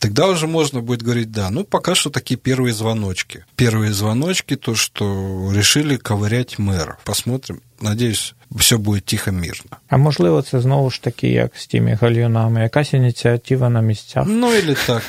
[0.00, 3.44] тогда уже можно будет говорить, да, ну, пока что такие первые звоночки.
[3.56, 6.96] Первые звоночки, то, что решили ковырять мэров.
[7.04, 7.60] Посмотрим.
[7.80, 9.76] Надеюсь, все буде тихо, мирно.
[9.88, 14.24] А можливо, це знову ж таки, як з тими гальюнами, якась ініціатива на місцях.
[14.28, 15.02] Ну, или так.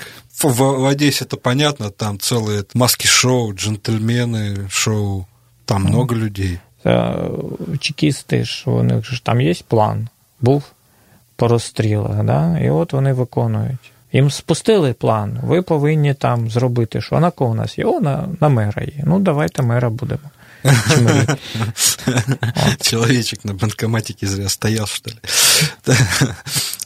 [0.43, 5.25] В, в Одессе это понятно, там целые маски-шоу, джентльмены, шоу,
[5.65, 6.59] там много людей.
[7.79, 10.07] Чекісти ж, у них ж там є план,
[10.41, 10.63] був
[11.35, 12.59] по розстрілах, да?
[12.59, 13.90] і от вони виконують.
[14.13, 17.85] Їм спустили план, ви повинні там зробити, що на кого у нас є?
[17.85, 19.03] О, на, на мера є.
[19.05, 20.29] Ну, давайте мера будемо.
[22.81, 25.17] Человечек на банкоматике зря стоял, что ли.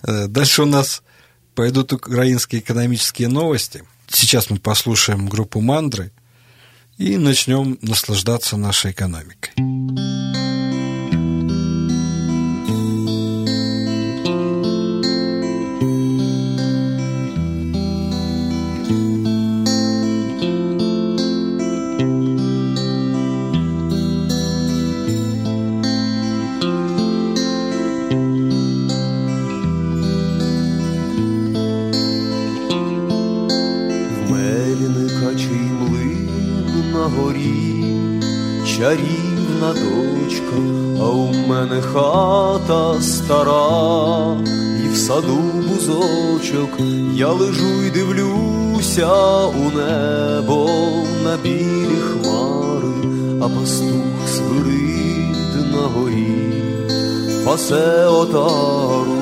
[0.28, 1.04] Дальше у нас
[1.56, 3.84] пойдут украинские экономические новости.
[4.08, 6.12] Сейчас мы послушаем группу «Мандры»
[6.98, 10.15] и начнем наслаждаться нашей экономикой.
[41.83, 44.37] Хата стара,
[44.85, 46.71] і в саду бузочок
[47.15, 50.69] я лежу й дивлюся у небо
[51.25, 53.09] на білі хмари,
[53.43, 56.53] а пастух свирид на горі,
[57.45, 59.16] пасе отару.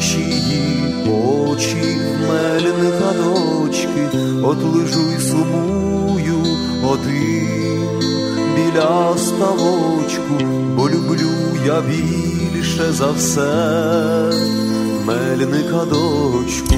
[0.00, 4.08] Ще її очі в мельника дочки,
[4.42, 6.46] от лежу й сумую
[6.84, 7.48] один
[8.56, 10.44] біля ставочку,
[10.76, 11.30] бо люблю
[11.66, 13.50] я більше за все
[15.06, 16.74] мельника дочку.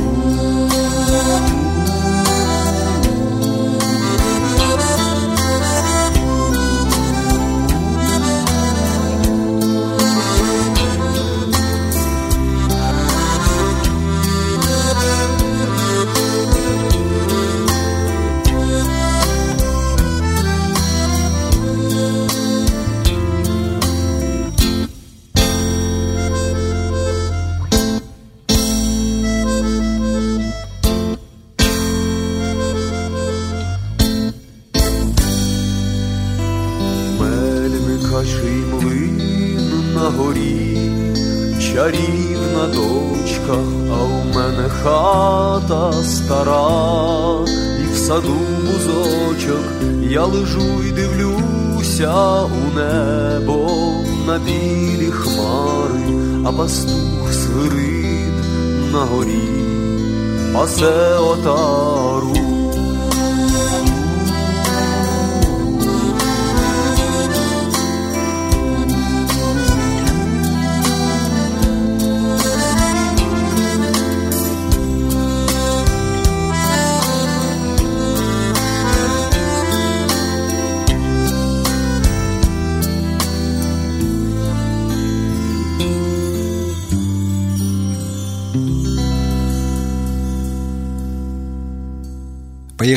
[60.81, 61.20] The.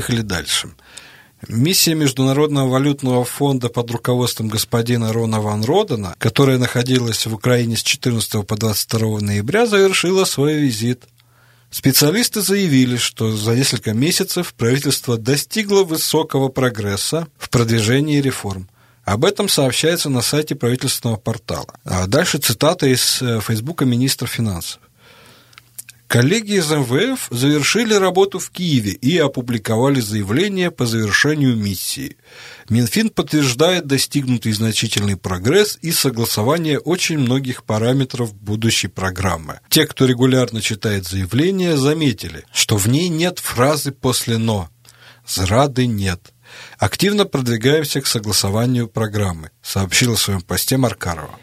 [0.04, 0.70] Поехали дальше.
[1.48, 7.84] Миссия Международного валютного фонда под руководством господина Рона Ван Родена, которая находилась в Украине с
[7.84, 11.06] 14 по 22 ноября, завершила свой визит.
[11.70, 18.68] Специалисты заявили, что за несколько месяцев правительство достигло высокого прогресса в продвижении реформ.
[19.06, 21.74] Об этом сообщается на сайте правительственного портала.
[21.86, 24.82] А дальше цитата из Фейсбука министра финансов.
[26.14, 32.18] Коллеги из МВФ завершили работу в Киеве и опубликовали заявление по завершению миссии.
[32.70, 39.60] Минфин подтверждает достигнутый значительный прогресс и согласование очень многих параметров будущей программы.
[39.70, 44.70] Те, кто регулярно читает заявление, заметили, что в ней нет фразы после «но».
[45.26, 46.32] Зрады нет.
[46.78, 51.40] Активно продвигаемся к согласованию программы, сообщила в своем посте Маркарова.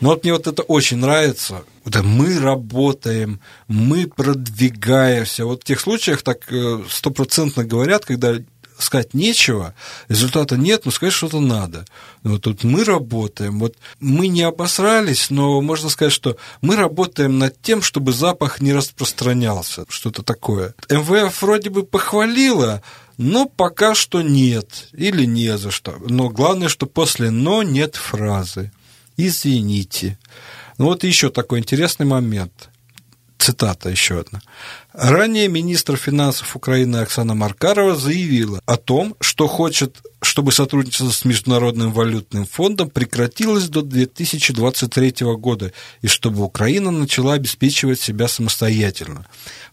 [0.00, 1.62] Но вот мне вот это очень нравится.
[1.84, 5.44] Это мы работаем, мы продвигаемся.
[5.44, 6.48] Вот в тех случаях так
[6.88, 8.36] стопроцентно говорят, когда
[8.78, 9.74] сказать нечего,
[10.08, 11.84] результата нет, но сказать что-то надо.
[12.22, 17.60] Вот тут мы работаем, вот мы не обосрались, но можно сказать, что мы работаем над
[17.60, 20.74] тем, чтобы запах не распространялся, что-то такое.
[20.88, 22.82] МВФ вроде бы похвалила,
[23.18, 25.96] но пока что нет, или не за что.
[26.06, 28.72] Но главное, что после «но» нет фразы.
[29.26, 30.18] Извините.
[30.78, 32.70] Ну вот еще такой интересный момент.
[33.36, 34.40] Цитата еще одна.
[34.92, 41.92] Ранее министр финансов Украины Оксана Маркарова заявила о том, что хочет, чтобы сотрудничество с Международным
[41.92, 49.26] валютным фондом прекратилось до 2023 года и чтобы Украина начала обеспечивать себя самостоятельно.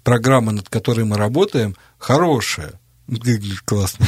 [0.03, 2.79] Программа, над которой мы работаем, хорошая,
[3.65, 4.05] Классно.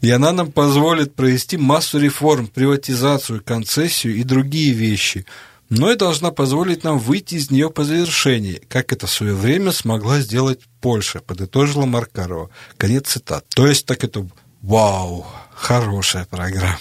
[0.00, 5.26] И она нам позволит провести массу реформ, приватизацию, концессию и другие вещи,
[5.68, 9.72] но и должна позволить нам выйти из нее по завершении, как это в свое время
[9.72, 12.50] смогла сделать Польша, подытожила Маркарова.
[12.76, 13.46] Конец цитат.
[13.54, 14.26] То есть так это
[14.60, 16.78] вау, хорошая программа.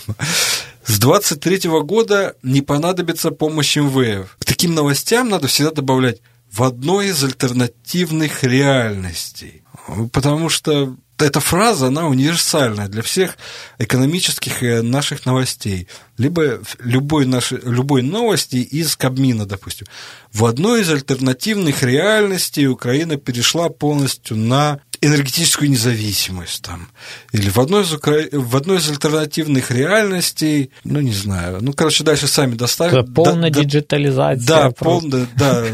[0.85, 4.35] С 23 года не понадобится помощь МВФ.
[4.39, 6.21] К таким новостям надо всегда добавлять
[6.51, 9.63] в одной из альтернативных реальностей.
[10.11, 10.95] Потому что
[11.26, 13.38] эта фраза, она универсальная для всех
[13.78, 15.88] экономических наших новостей.
[16.17, 19.88] Либо любой, нашей, любой новости из Кабмина, допустим.
[20.32, 26.89] В одной из альтернативных реальностей Украина перешла полностью на энергетическую независимость там.
[27.32, 32.28] Или в одной, из, в одной из альтернативных реальностей, ну, не знаю, ну, короче, дальше
[32.28, 32.99] сами доставим.
[32.99, 34.45] Это полная да, диджитализация.
[34.45, 35.65] Да, полная, да.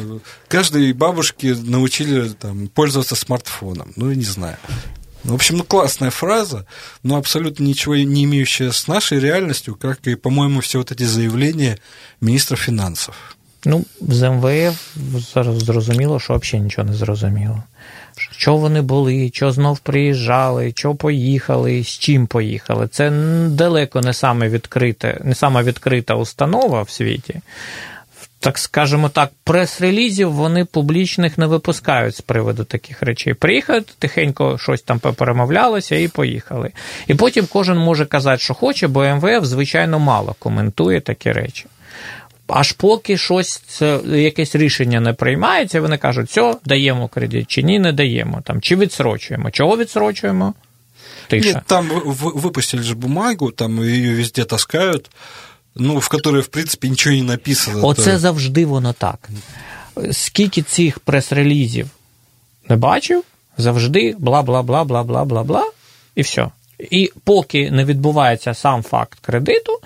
[0.47, 4.57] Каждой бабушке научили там, пользоваться смартфоном, ну, не знаю.
[5.27, 6.65] В общем, ну, классная фраза,
[7.03, 11.77] но абсолютно ничего не имеющая с нашей реальностью, как и, по-моему, все вот эти заявления
[12.21, 13.13] міністра фінансів.
[13.65, 14.97] Ну, з МВФ
[15.65, 17.63] зрозуміло, що взагалі нічого не зрозуміло.
[18.31, 22.87] Що вони були, що знов приїжджали, що поїхали, з чим поїхали.
[22.87, 23.11] Це
[23.49, 27.41] далеко не саме відкрите, не сама відкрита установа в світі.
[28.39, 33.33] Так скажемо так, прес-релізів вони публічних не випускають з приводу таких речей.
[33.33, 36.71] Приїхали, тихенько щось там перемовлялося і поїхали.
[37.07, 41.65] І потім кожен може казати, що хоче, бо МВФ, звичайно, мало коментує такі речі.
[42.47, 47.91] Аж поки щось якесь рішення не приймається, вони кажуть, все, даємо кредит, чи ні, не
[47.91, 49.51] даємо, там, чи відсрочуємо.
[49.51, 50.53] Чого відсрочуємо?
[51.27, 51.53] Тиша.
[51.53, 55.09] Нет, там выпустили же бумагу, там ее везде таскают,
[55.79, 57.87] ну, в которой, в принципі, нічого не написано.
[57.87, 58.19] Оце то...
[58.19, 59.29] завжди воно так.
[60.11, 61.89] Скільки цих прес-релізів
[62.69, 63.23] не бачив,
[63.57, 65.71] завжди бла бла бла бла бла бла бла,
[66.15, 66.49] і все.
[66.79, 69.79] І поки не відбувається сам факт кредиту,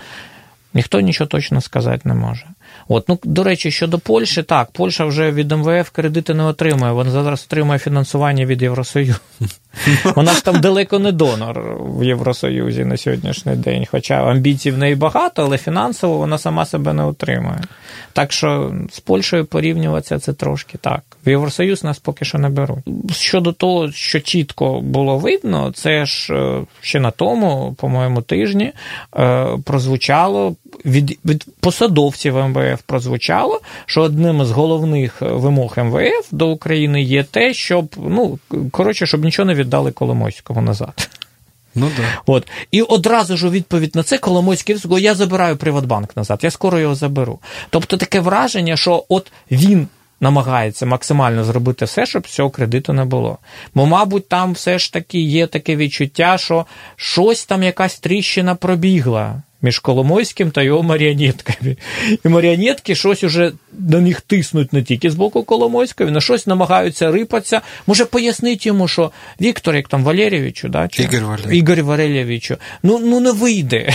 [0.74, 2.46] ніхто нічого точно сказати не може.
[2.88, 7.12] От, ну, До речі, щодо Польщі, так, Польща вже від МВФ кредити не отримує, вона
[7.12, 9.20] зараз отримує фінансування від Євросоюзу.
[10.16, 13.86] Вона ж там далеко не донор в Євросоюзі на сьогоднішній день.
[13.92, 17.62] Хоча амбіцій в неї багато, але фінансово вона сама себе не отримує.
[18.14, 21.02] Так що з Польщею порівнюватися це трошки так.
[21.26, 22.84] В Євросоюз нас поки що не беруть.
[23.12, 28.72] Щодо того, що чітко було видно, це ж е, ще на тому, по-моєму, тижні
[29.18, 30.56] е, прозвучало
[30.86, 37.54] від від посадовців МВФ прозвучало, що одним з головних вимог МВФ до України є те,
[37.54, 38.40] щоб ну
[38.72, 41.10] коротше, щоб нічого не віддали Коломойському назад.
[41.76, 42.04] Ну да.
[42.26, 42.48] От.
[42.72, 46.80] І одразу ж у відповідь на це Коломойський сказав, я забираю Приватбанк назад, я скоро
[46.80, 47.40] його заберу.
[47.70, 49.88] Тобто таке враження, що от він
[50.22, 53.38] намагається максимально зробити все, щоб цього кредиту не було.
[53.76, 56.66] Бо, мабуть, там все ж таки є таке відчуття, що
[56.96, 61.78] щось там якась тріщина пробігла між Коломойським та його маріонетками.
[62.26, 67.12] І маріонетки щось уже на них тиснуть не тільки з боку Коломойського, на щось намагаються
[67.12, 67.62] рипатися.
[67.88, 71.04] Може, пояснити йому, що Віктор, як там Валерійовичу, да, чи?
[71.04, 71.58] Ігор Валерійович.
[71.58, 73.94] Ігор Валерійовичу, ну, ну не вийде.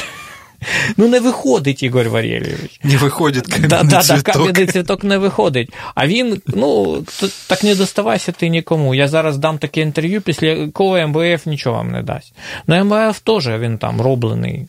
[0.96, 2.80] Ну, не виходить Ігор Валерійович.
[2.82, 4.24] Не виходить кам'яний да, да, цвіток.
[4.24, 5.70] Да, кам'яний цвіток не виходить.
[5.94, 7.02] А він, ну,
[7.46, 8.94] так не доставайся ти нікому.
[8.94, 12.34] Я зараз дам таке інтерв'ю, після якого МВФ нічого вам не дасть.
[12.66, 14.66] Ну, МВФ теж він там роблений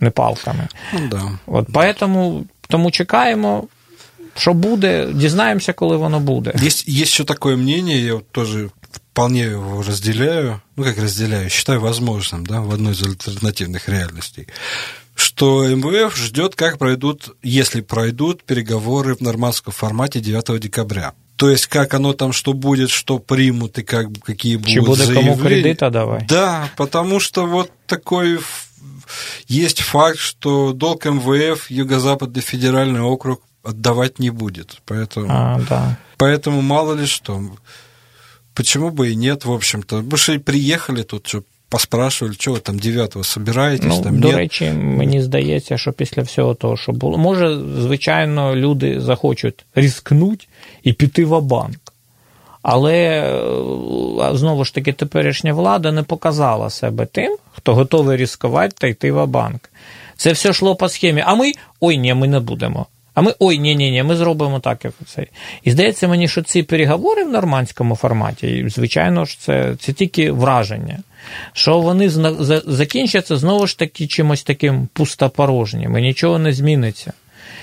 [0.00, 0.68] не палками.
[0.92, 1.38] Ну, да.
[1.46, 3.64] От поэтому, тому чекаємо.
[4.36, 6.50] Що буде, дізнаємося, коли воно буде.
[6.62, 11.80] Есть, есть еще такое мнение, я вот тоже вполне его разделяю, ну как разделяю, считаю
[11.80, 14.48] возможным, да, в одной из альтернативных реальностей,
[15.14, 21.12] что МВФ ждет, как пройдут, если пройдут переговоры в нормандском формате 9 декабря.
[21.36, 25.04] То есть, как оно там, что будет, что примут и как, какие будут Чи буде
[25.04, 25.36] заявления.
[25.36, 26.26] кому кредита давай.
[26.28, 28.38] Да, потому что вот такой
[29.48, 34.82] есть факт, что долг МВФ Юго-Западный федеральный округ отдавать не будет.
[34.86, 35.98] Поэтому, а, да.
[36.18, 37.40] поэтому мало ли что.
[38.54, 40.02] Почему бы и нет, в общем-то.
[40.02, 44.36] Мы же приехали тут, что поспрашивали, що ви там 9-го собираєтесь, ну, там До нет?
[44.36, 50.46] речі, мені здається, що після всього того, що було, може, звичайно, люди захочуть ризикнути
[50.82, 51.87] і піти в банк.
[52.61, 58.87] Але е, знову ж таки, теперішня влада не показала себе тим, хто готовий ризикувати та
[58.87, 59.69] йти в банк.
[60.17, 61.23] Це все йшло по схемі.
[61.25, 62.85] А ми ой, ні, ми не будемо.
[63.13, 65.25] А ми ой, ні, ні, ні, ми зробимо так, як це.
[65.63, 70.99] І здається мені, що ці переговори в нормандському форматі, звичайно ж, це, це тільки враження.
[71.53, 72.09] Що вони
[72.65, 77.13] закінчаться знову ж таки чимось таким пустопорожнім, і нічого не зміниться.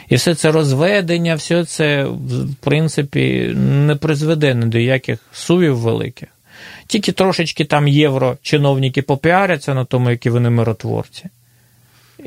[0.08, 6.28] І все це розведення, все це, в принципі, не призведе ні до яких сувів великих.
[6.86, 11.24] Тільки трошечки там євро чиновники попіаряться на тому, які вони миротворці.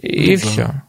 [0.03, 0.55] І ну, все.
[0.55, 0.81] Да.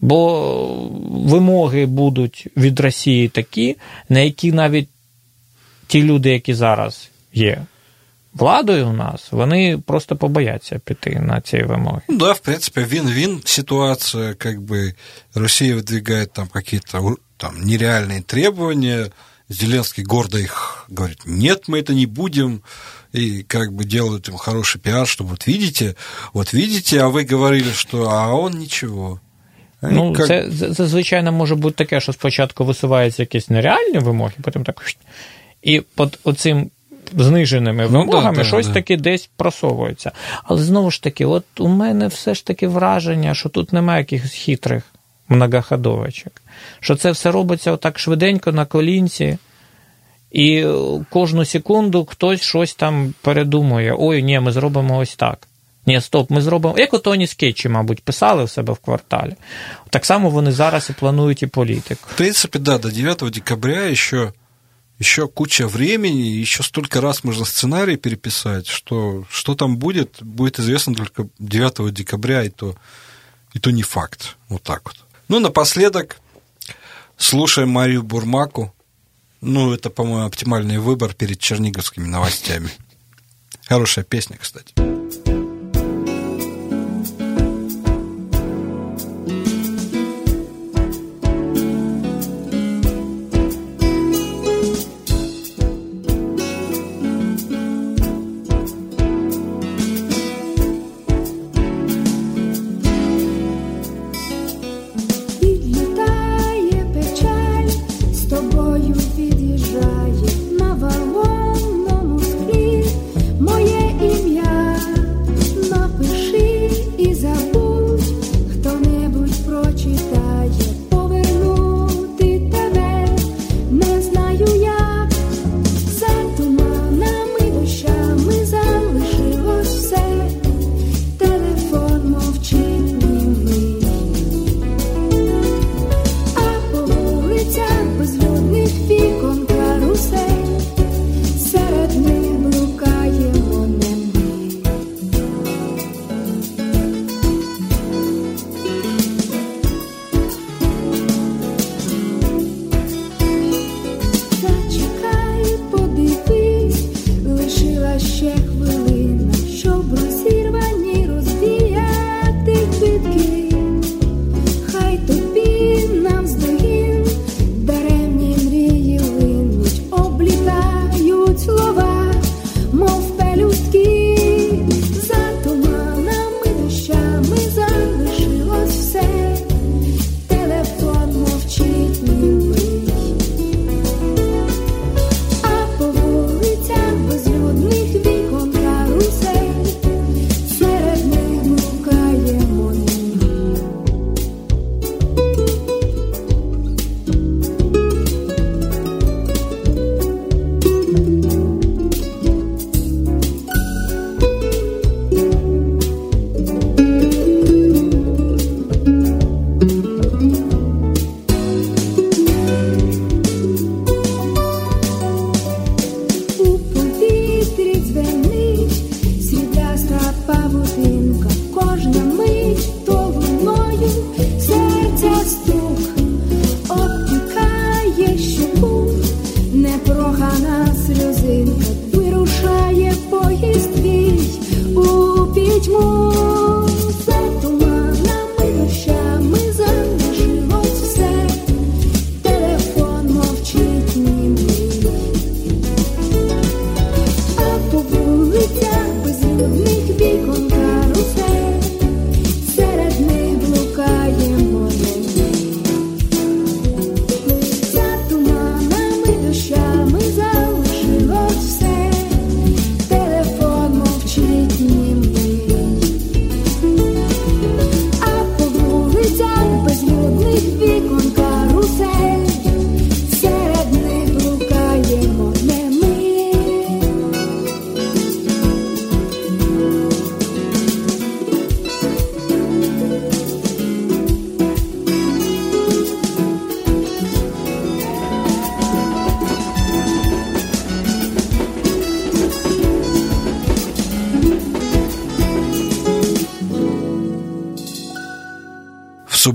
[0.00, 3.76] Бо вимоги будуть від Росії такі,
[4.08, 4.88] на які навіть
[5.86, 7.62] ті люди, які зараз є
[8.37, 12.01] владою у нас, вони просто побояться піти на ці вимоги.
[12.09, 14.95] Ну да, в принципе, вин-вин ситуация, как бы
[15.35, 19.11] Россия выдвигает там какие-то там нереальные требования,
[19.49, 22.61] Зеленский гордо их говорит, нет, мы это не будем,
[23.11, 25.95] и как бы делают им хороший пиар, что вот видите,
[26.33, 29.19] вот видите, а вы говорили, что, а он ничего.
[29.81, 30.27] Ну, як...
[30.27, 34.83] це, це, звичайно, може бути таке, що спочатку висуваються якісь нереальні вимоги, потім так.
[35.61, 36.71] І під оцим
[37.16, 38.72] зниженими ну, вимогами да, щось да.
[38.72, 40.12] таки десь просовується.
[40.44, 44.32] Але знову ж таки, от у мене все ж таки враження, що тут немає якихось
[44.32, 44.82] хитрих
[45.28, 46.32] многоходовочок.
[46.80, 49.38] Що це все робиться отак швиденько на колінці.
[50.32, 50.66] І
[51.10, 53.96] кожну секунду хтось щось там передумує.
[53.98, 55.48] Ой, ні, ми зробимо ось так.
[55.86, 56.74] Ні, стоп, ми зробимо.
[56.78, 59.34] Як от Тоні Скетчі, мабуть, писали в себе в кварталі.
[59.90, 62.08] Так само вони зараз і планують і політику.
[62.14, 64.32] В принципі, да, до 9 декабря ще еще
[65.28, 71.28] куча времени, еще столько раз можно сценарий переписать, что что там будет, будет известно только
[71.38, 72.76] 9 декабря, и то,
[73.54, 74.36] и то не факт.
[74.48, 74.96] Вот так вот.
[75.28, 76.20] Ну, напоследок,
[77.18, 78.72] Слушаем Марию Бурмаку.
[79.40, 82.70] Ну, это, по-моему, оптимальный выбор перед черниговскими новостями.
[83.66, 84.72] Хорошая песня, кстати.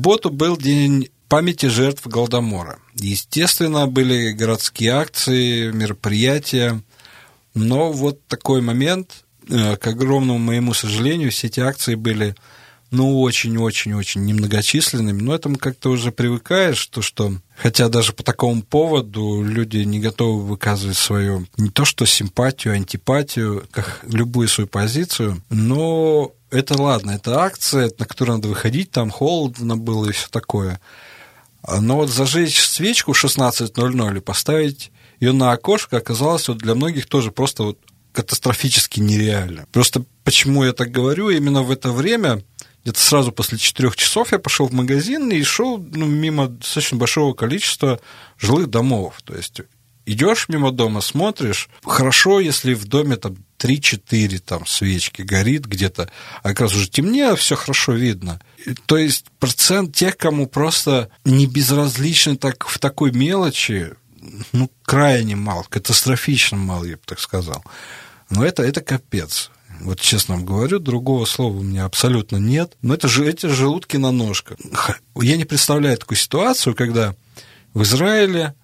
[0.03, 2.77] Субботу был день памяти жертв Голодомора.
[2.95, 6.81] Естественно, были городские акции, мероприятия,
[7.53, 12.35] но вот такой момент, э, к огромному моему сожалению, все эти акции были
[12.91, 19.41] ну, очень-очень-очень немногочисленными, но этому как-то уже привыкаешь, то, что, хотя даже по такому поводу
[19.41, 26.33] люди не готовы выказывать свою, не то что симпатию, антипатию, как любую свою позицию, но
[26.53, 30.79] это ладно, это акция, на которую надо выходить, там холодно было и все такое.
[31.67, 37.07] Но вот зажечь свечку в 16.00 и поставить ее на окошко оказалось вот для многих
[37.07, 37.79] тоже просто вот
[38.11, 39.65] катастрофически нереально.
[39.71, 42.43] Просто почему я так говорю, именно в это время
[42.83, 47.33] где-то сразу после четырех часов я пошел в магазин и шел ну, мимо достаточно большого
[47.33, 47.99] количества
[48.37, 49.21] жилых домов.
[49.23, 49.61] То есть
[50.05, 56.09] идешь мимо дома, смотришь, хорошо, если в доме там 3-4 там свечки горит где-то,
[56.41, 58.41] а как раз уже темнее, все хорошо видно.
[58.85, 63.93] То есть процент тех, кому просто не безразлично так, в такой мелочи,
[64.51, 67.63] ну, крайне мал, катастрофично мал, я бы так сказал.
[68.29, 69.49] Но это, это капец.
[69.81, 72.77] Вот честно вам говорю, другого слова у меня абсолютно нет.
[72.81, 74.57] Но это же эти желудки на ножках.
[75.15, 77.15] Я не представляю такую ситуацию, когда
[77.73, 78.55] в Израиле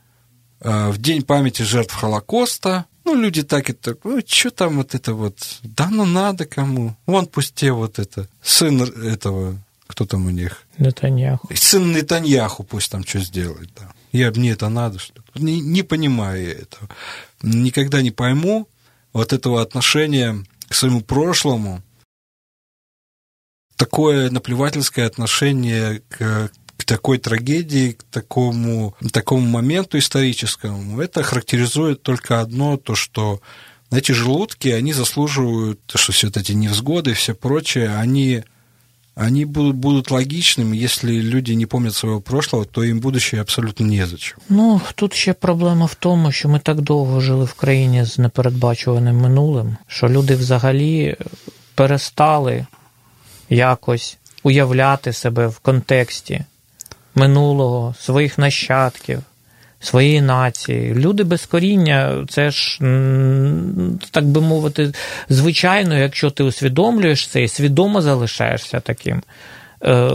[0.61, 2.85] в День памяти жертв Холокоста.
[3.09, 6.95] Ну, люди так и так, ну, что там вот это вот, да ну надо кому.
[7.07, 9.57] Вон пусть те вот это, сын этого,
[9.87, 10.61] кто там у них?
[10.77, 11.49] Нетаньяху.
[11.55, 13.91] Сын Нетаньяху пусть там что сделает, да.
[14.11, 16.87] Я, мне это надо, что не, не понимаю я этого.
[17.41, 18.67] Никогда не пойму
[19.11, 21.81] вот этого отношения к своему прошлому,
[23.75, 26.51] такое наплевательское отношение к
[26.88, 33.40] такой трагедии, к такому, такому моменту историческому, это характеризует только одно, то, что
[33.90, 38.44] эти желудки, они заслуживают, что все эти невзгоды и все прочее, они
[39.14, 40.76] они будут, будут логичними.
[40.76, 44.38] Если люди не помнять своего прошлого, то їм будущее абсолютно незачем.
[44.48, 49.16] Ну тут ще проблема в тому, що ми так довго жили в країні з непередбачуваним
[49.16, 51.16] минулим, що люди взагалі
[51.74, 52.66] перестали
[53.48, 56.44] якось уявляти себе в контексті
[57.19, 59.19] минулого, своїх нащадків,
[59.79, 60.93] своєї нації.
[60.93, 62.77] Люди без коріння, це ж,
[64.11, 64.91] так би мовити,
[65.29, 69.21] звичайно, якщо ти усвідомлюєш це і свідомо залишаєшся таким.
[69.83, 70.11] Е,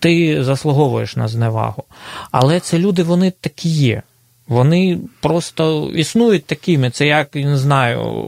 [0.00, 1.84] ти заслуговуєш на зневагу.
[2.30, 4.02] Але це люди, вони такі є.
[4.48, 6.90] Вони просто існують такими.
[6.90, 8.24] Це як не знаю,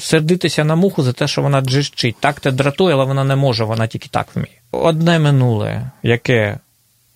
[0.00, 2.16] сердитися на муху за те, що вона джищить.
[2.20, 4.60] Так те дратує, але вона не може, вона тільки так вміє.
[4.72, 6.58] Одне минуле, яке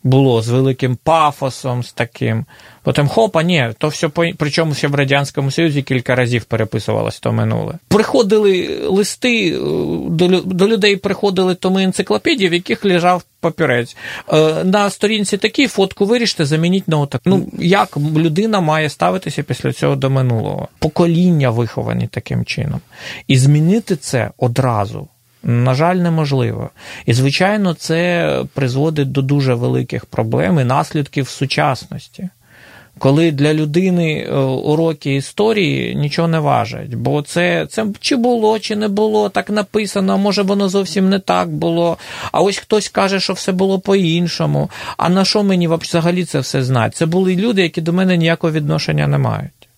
[0.04, 2.44] було з великим пафосом, з таким.
[2.82, 7.74] Потім хопа, ні, то все причому ще в Радянському Союзі кілька разів переписувалось то минуле.
[7.88, 9.58] Приходили листи, е,
[10.08, 13.96] до до людей приходили томи енциклопедії, в яких лежав папірець.
[14.32, 17.22] Е, на сторінці такій фотку виріште, замініть на отак.
[17.24, 20.68] Ну, як людина має ставитися після цього до минулого?
[20.78, 22.80] Покоління виховані таким чином.
[23.28, 25.08] І змінити це одразу.
[25.48, 26.70] На жаль, неможливо.
[27.06, 32.28] І, звичайно, це призводить до дуже великих проблем і наслідків сучасності.
[32.98, 38.76] Коли для людини е, уроки історії нічого не важать, бо це це чи було, чи
[38.76, 41.98] не було, так написано, а може воно зовсім не так було.
[42.32, 44.70] А ось хтось каже, що все було по-іншому.
[44.96, 46.96] А на що мені взагалі це все знати?
[46.96, 49.68] Це були люди, які до мене ніякого відношення не мають.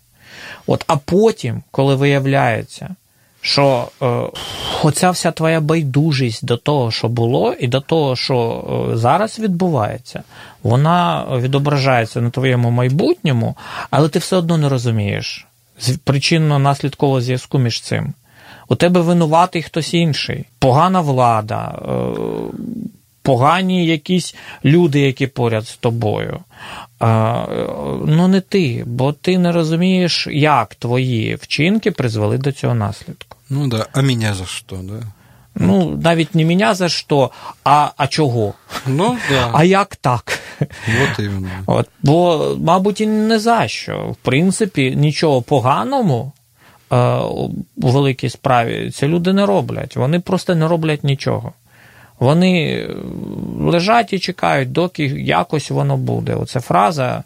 [0.66, 2.96] От, А потім, коли виявляється,
[3.40, 4.22] що е,
[4.82, 10.22] оця вся твоя байдужість до того, що було, і до того, що е, зараз відбувається,
[10.62, 13.56] вона відображається на твоєму майбутньому,
[13.90, 15.46] але ти все одно не розумієш
[15.80, 18.14] причинно-наслідкового зв'язку між цим.
[18.68, 21.92] У тебе винуватий хтось інший, погана влада, е,
[23.28, 26.38] погані якісь люди, які поряд з тобою.
[28.06, 33.36] Ну, не ти, бо ти не розумієш, як твої вчинки призвели до цього наслідку.
[33.50, 35.02] Ну да, а мене за що, да?
[35.54, 37.30] Ну, навіть не мене за що,
[37.64, 38.54] а а чого?
[38.86, 39.50] Ну, да.
[39.52, 40.38] А як так?
[41.02, 41.48] От іменно.
[41.66, 43.98] От, Бо, мабуть, і не за що.
[43.98, 46.32] В принципі, нічого поганому
[46.92, 46.96] е,
[47.76, 49.96] у великій справі ці люди не роблять.
[49.96, 51.52] Вони просто не роблять нічого.
[52.19, 52.87] Вони
[53.59, 56.35] лежать і чекають, доки якось воно буде.
[56.35, 57.23] Оце фраза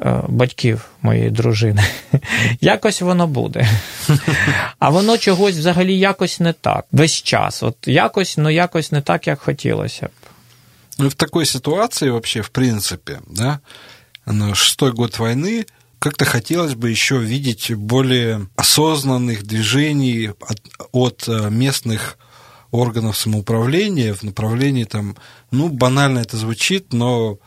[0.00, 1.84] е, батьків моєї дружини.
[2.60, 3.68] Якось воно буде.
[4.78, 6.84] А воно чогось взагалі якось не так.
[6.92, 7.62] Весь час.
[7.62, 10.10] От якось, ну якось не так, як хотілося б.
[10.98, 13.60] Ну, в такой ситуации вообще, в принципе, да,
[14.54, 15.64] шестой год войны,
[15.98, 20.60] как-то хотелось бы еще видеть более осознанных движений от,
[20.92, 22.18] от э, местных
[22.72, 25.16] органов самоуправления в направлении там,
[25.50, 27.38] ну, банально это звучит, но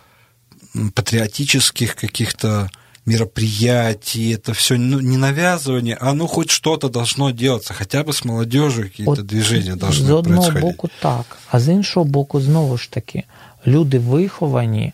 [0.95, 2.69] патриотических каких-то
[3.05, 8.25] мероприятий, это все ну, не навязывание, а ну хоть что-то должно делаться, хотя бы з
[8.25, 13.23] молодежью какие-то движения должны З одного боку так, а з іншого боку, знову ж таки,
[13.67, 14.93] люди виховані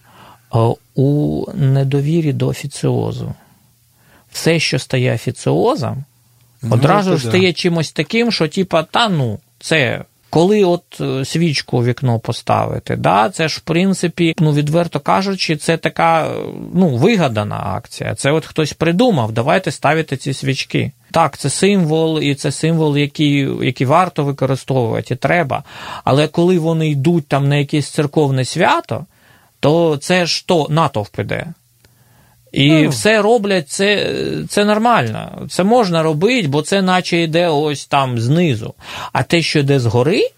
[0.95, 3.33] у недовірі до офіціозу.
[4.31, 6.03] Все, що стає офіціозом,
[6.61, 11.78] ну, одразу ж стає чимось таким, що, типа, та ну, це коли от е, свічку
[11.78, 16.32] у вікно поставити, да, це ж в принципі, ну відверто кажучи, це така е,
[16.74, 18.14] ну, вигадана акція.
[18.14, 20.92] Це от хтось придумав, давайте ставити ці свічки.
[21.10, 25.64] Так, це символ, і це символ, який який варто використовувати, і треба.
[26.04, 29.06] Але коли вони йдуть там на якесь церковне свято,
[29.60, 31.46] то це ж то натовп іде.
[32.52, 32.88] І ну.
[32.88, 34.12] все роблять це
[34.48, 35.46] це нормально.
[35.50, 38.74] Це можна робити, бо це наче йде ось там знизу.
[39.12, 40.30] А те, що йде згори,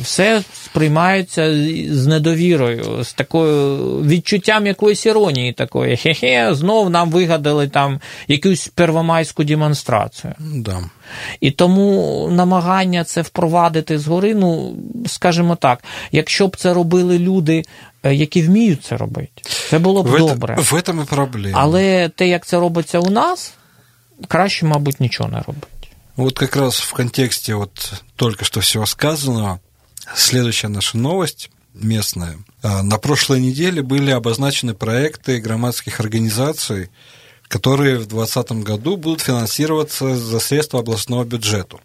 [0.00, 1.50] все сприймається
[1.90, 5.96] з недовірою, з такою відчуттям якоїсь іронії такої.
[5.96, 10.34] Хе-хе, знов нам вигадали там якусь первомайську демонстрацію.
[10.38, 10.80] Да.
[11.40, 17.62] І тому намагання це впровадити згори, ну, скажімо так, якщо б це робили люди,
[18.02, 20.56] е, які вміють це робити, це було б в добре.
[20.58, 21.58] В этом і проблема.
[21.60, 23.54] Але те, як це робиться у нас,
[24.28, 25.66] краще, мабуть, нічого не робити.
[26.16, 29.60] Вот как раз в контексте вот только что всего сказанного,
[30.14, 32.38] следующая наша новость местная.
[32.62, 36.90] А, на прошлой неделе были обозначены проекты громадских организаций,
[37.48, 41.78] которые в 2020 году будут финансироваться за средства областного бюджета.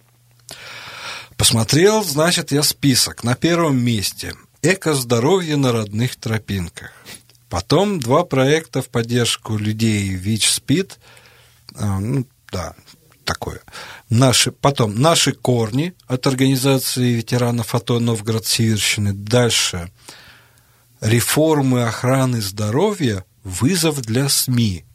[1.36, 3.26] Посмотрел, значит, я список.
[3.26, 6.94] На первом месте «Эко-здоровье на родных тропинках».
[7.50, 11.00] Потом два проекта в поддержку людей ВИЧ-СПИД,
[11.76, 12.76] а, ну, да,
[13.24, 13.62] такое.
[14.10, 19.14] Наши, потом «Наши корни» от организации ветеранов АТО Новгород-Северщины.
[19.14, 19.92] Дальше
[21.00, 23.26] «Реформы охраны здоровья.
[23.44, 24.86] Вызов для СМИ».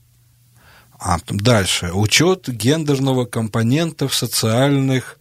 [0.98, 5.18] А дальше учет гендерного компонента в социальных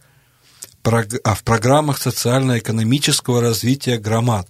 [1.24, 4.48] а в программах социально-экономического развития громад.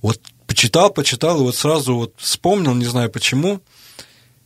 [0.00, 3.60] Вот почитал, почитал, и вот сразу вот вспомнил, не знаю почему,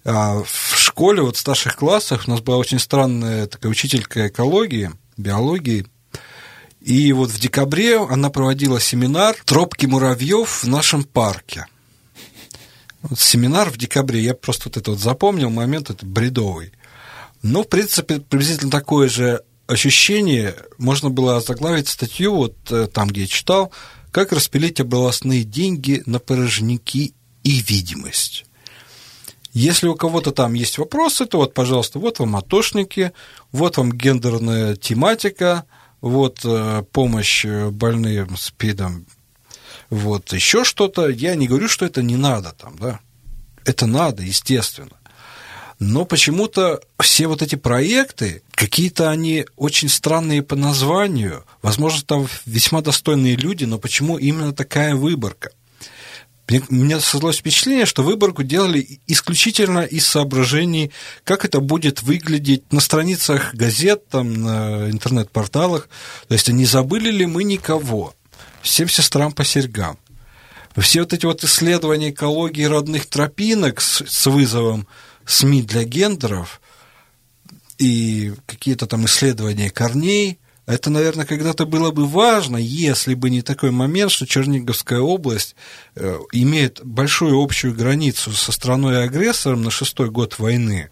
[0.04, 5.86] в школе, вот в старших классах у нас была очень странная такая учителька экологии, биологии,
[6.80, 11.66] и вот в декабре она проводила семинар «Тропки муравьев в нашем парке».
[13.00, 16.72] Вот семинар в декабре, я просто вот это вот запомнил, момент это бредовый.
[17.42, 23.22] Но, в принципе, приблизительно такое же ощущение можно было заглавить статью, вот э, там, где
[23.22, 23.72] я читал,
[24.10, 28.44] «Как распилить областные деньги на порожники и видимость».
[29.54, 33.12] Если у кого-то там есть вопросы, то вот, пожалуйста, вот вам атошники,
[33.52, 35.64] вот вам гендерная тематика,
[36.00, 39.06] вот э, помощь больным СПИДом,
[39.90, 41.08] вот еще что-то.
[41.08, 42.98] Я не говорю, что это не надо там, да.
[43.64, 44.90] Это надо, естественно.
[45.78, 52.80] Но почему-то все вот эти проекты, какие-то они очень странные по названию, возможно, там весьма
[52.80, 55.52] достойные люди, но почему именно такая выборка–
[56.48, 60.90] мне, меня создалось впечатление, что выборку делали исключительно из соображений,
[61.24, 65.88] как это будет выглядеть на страницах газет, там, на интернет-порталах.
[66.28, 68.14] То есть, не забыли ли мы никого?
[68.62, 69.98] Всем сестрам по серьгам.
[70.76, 74.86] Все вот эти вот исследования экологии родных тропинок с, с вызовом
[75.24, 76.60] СМИ для гендеров
[77.78, 83.70] и какие-то там исследования корней– это, наверное, когда-то было бы важно, если бы не такой
[83.70, 85.56] момент, что Черниговская область
[85.94, 90.88] э, имеет большую общую границу со страной-агрессором на шестой год войны.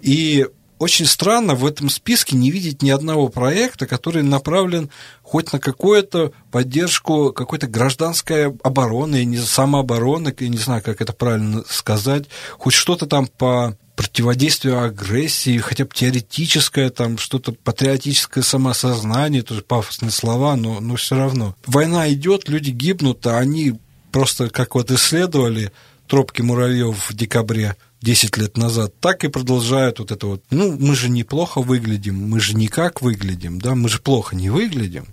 [0.00, 0.46] И
[0.78, 4.90] очень странно в этом списке не видеть ни одного проекта, который направлен
[5.22, 11.64] хоть на какую-то поддержку какой-то гражданской обороны, не самообороны, я не знаю, как это правильно
[11.68, 12.26] сказать,
[12.58, 20.10] хоть что-то там по противодействию агрессии, хотя бы теоретическое, там что-то патриотическое самосознание, тоже пафосные
[20.10, 21.56] слова, но, но все равно.
[21.66, 23.80] Война идет, люди гибнут, а они
[24.12, 25.72] просто, как вот исследовали
[26.06, 30.44] тропки муравьев в декабре 10 лет назад, так и продолжают вот это вот.
[30.50, 35.06] Ну, мы же неплохо выглядим, мы же никак выглядим, да, мы же плохо не выглядим.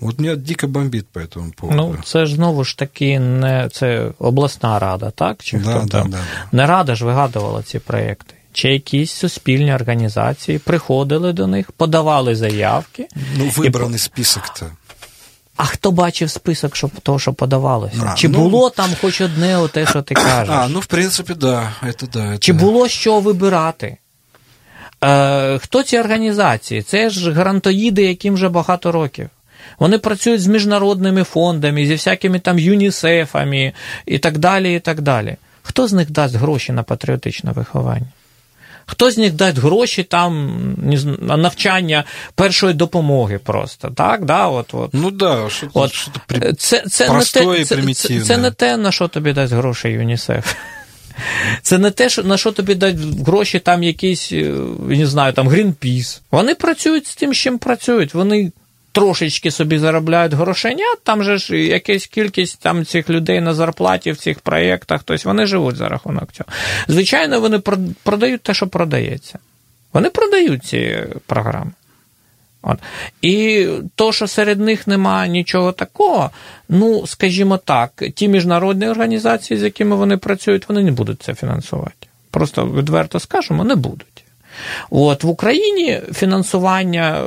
[0.00, 1.76] От мене дико бомбить по этому поводу.
[1.76, 5.42] Ну, це ж знову ж таки не це обласна рада, так?
[5.42, 6.10] Чи да, хто да, там?
[6.10, 6.18] Да,
[6.52, 8.34] Не рада ж вигадувала ці проєкти.
[8.52, 13.08] Чи якісь суспільні організації приходили до них, подавали заявки.
[13.36, 13.98] Ну, вибраний і...
[13.98, 14.66] список-то.
[15.56, 18.12] А хто бачив список що, того, що подавалося?
[18.12, 18.38] А, Чи ну...
[18.38, 20.54] було там хоч одне те, що ти кажеш?
[20.58, 21.72] А, ну, в принципі, да.
[21.82, 22.38] Это, да это...
[22.38, 23.96] Чи було що вибирати?
[25.04, 26.82] Е, Хто ці організації?
[26.82, 29.30] Це ж грантоїди, яким вже багато років.
[29.79, 33.73] Вони працюють з міжнародними фондами, зі всякими там ЮНІСЕФами
[34.05, 34.75] і так далі.
[34.75, 35.35] і так далі.
[35.63, 38.07] Хто з них дасть гроші на патріотичне виховання?
[38.85, 40.53] Хто з них дасть гроші там
[41.21, 42.03] на навчання
[42.35, 44.25] першої допомоги просто, так?
[44.25, 44.89] Да, от, от.
[44.93, 45.93] Ну да, що, от.
[45.93, 46.53] що при...
[46.53, 50.53] це, це, не те, це, це, це не те, на що тобі дасть гроші ЮНІСЕФ.
[51.61, 54.53] Це не те, на що тобі дають гроші там якісь, е,
[54.87, 56.21] не знаю, там Грінпіс.
[56.31, 58.13] Вони працюють з тим, з чим працюють.
[58.13, 58.51] Вони
[58.93, 64.17] трошечки собі заробляють грошенят, там же ж якась кількість там цих людей на зарплаті в
[64.17, 66.49] цих проєктах, тобто вони живуть за рахунок цього.
[66.87, 67.59] Звичайно, вони
[68.03, 69.39] продають те, що продається.
[69.93, 71.71] Вони продають ці програми.
[72.61, 72.79] От.
[73.21, 76.31] І то, що серед них немає нічого такого,
[76.69, 82.07] ну, скажімо так, ті міжнародні організації, з якими вони працюють, вони не будуть це фінансувати.
[82.31, 84.12] Просто відверто скажемо, не будуть.
[84.89, 87.23] От в Україні фінансування,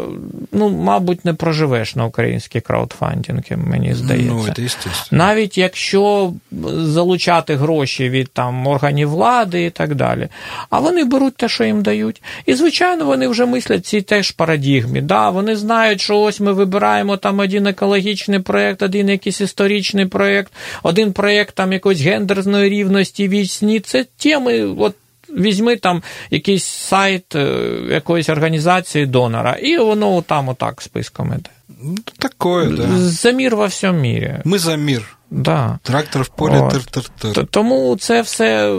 [0.53, 4.33] ну, мабуть, не проживеш на українські краудфандинги, мені здається.
[4.59, 6.33] Ну, це Навіть якщо
[6.72, 10.29] залучати гроші від там органів влади і так далі.
[10.70, 12.22] А вони беруть те, що їм дають.
[12.47, 15.01] І, звичайно, вони вже мислять ці теж парадігмі.
[15.01, 20.53] Да, Вони знають, що ось ми вибираємо там один екологічний проєкт, один якийсь історичний проєкт,
[20.83, 23.81] один проєкт там якоїсь гендерної рівності вічні.
[23.81, 24.62] Це теми.
[24.79, 24.95] от
[25.29, 27.49] Візьми там якийсь сайт е,
[27.91, 31.51] якоїсь організації донора, і воно там отак списком іде.
[31.83, 32.99] Ну, такое, да.
[32.99, 34.41] За мір во всьому мірі.
[34.45, 35.16] Ми за мір.
[35.31, 35.79] Да.
[35.83, 37.47] Трактор в полі тир-тир-тир.
[37.51, 38.79] Тому це все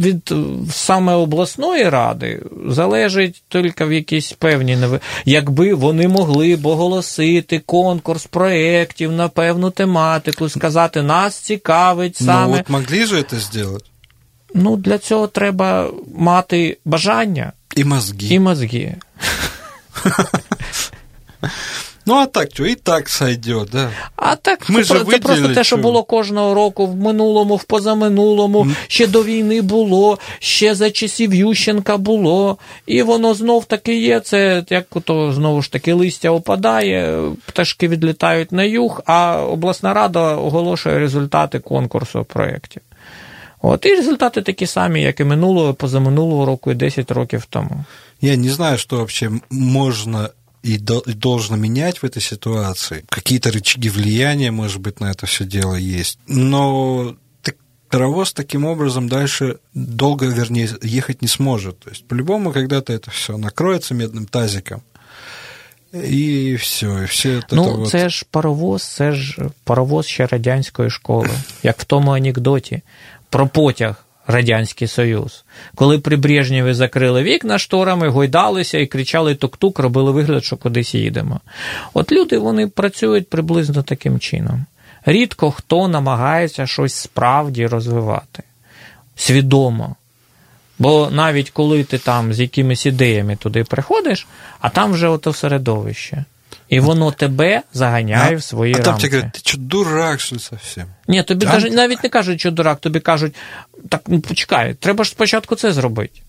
[0.00, 0.34] від
[0.72, 5.00] саме обласної ради залежить тільки в якійсь певній неви.
[5.24, 12.46] Якби вони могли б оголосити конкурс проєктів на певну тематику, сказати, нас цікавить ну, саме.
[12.46, 13.84] Ну, от могли же це зробити?
[14.54, 18.28] Ну, для цього треба мати бажання і мозги.
[18.30, 18.94] І мозги.
[22.06, 23.90] Ну, а так що, і так сойде, да.
[24.16, 28.66] А так Ми це, це просто те, що було кожного року в минулому, в позаминулому,
[28.88, 34.20] ще до війни було, ще за часів Ющенка було, і воно знов таки є.
[34.20, 40.36] Це як то знову ж таки листя опадає, пташки відлітають на юг, а обласна рада
[40.36, 42.82] оголошує результати конкурсу проєктів.
[43.61, 47.85] От, І результати такі самі, як і минулого, позаминулого року, і 10 років тому.
[48.21, 50.29] Я не знаю, що вообще можна
[50.65, 53.03] и должно менять в этой ситуации.
[53.09, 56.19] Какие-то рычаги влияния, может быть, на это все дело есть.
[56.27, 57.15] Но
[57.89, 61.79] паровоз таким образом дальше долго, вернее, ехать не сможет.
[61.79, 64.81] То есть, по-любому, когда-то это все накроется медным тазиком.
[65.93, 71.29] І все, і все Ну, це ж паровоз, це ж паровоз ще радянської школи,
[71.63, 72.81] як в тому анекдоті
[73.32, 75.44] Про потяг Радянський Союз.
[75.74, 81.40] Коли при Брежнєві закрили вікна шторами, гойдалися і кричали тук-тук, робили вигляд, що кудись їдемо.
[81.94, 84.66] От люди вони працюють приблизно таким чином.
[85.06, 88.42] Рідко хто намагається щось справді розвивати.
[89.16, 89.96] Свідомо.
[90.78, 94.26] Бо навіть коли ти там з якимись ідеями туди приходиш,
[94.60, 96.24] а там вже ото середовище.
[96.72, 98.90] І воно тебе заганяє а, в свої а рамки.
[98.90, 100.84] А там тебе говорять, ти що дурак, що зовсім?
[101.08, 103.34] Ні, тобі даже, навіть не кажуть, що дурак, тобі кажуть,
[103.88, 106.20] так ну почекай, треба ж спочатку це зробити.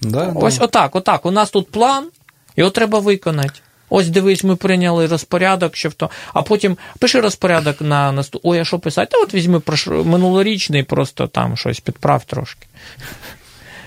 [0.00, 0.64] Да, Ось да.
[0.64, 1.26] отак, отак.
[1.26, 2.08] У нас тут план,
[2.56, 3.60] його треба виконати.
[3.88, 6.10] Ось дивись, ми прийняли розпорядок, що в то.
[6.32, 8.40] А потім пиши розпорядок на наступ.
[8.44, 9.08] Ой, а що писати?
[9.12, 12.66] Та от візьми минулорічний, просто там щось підправ трошки.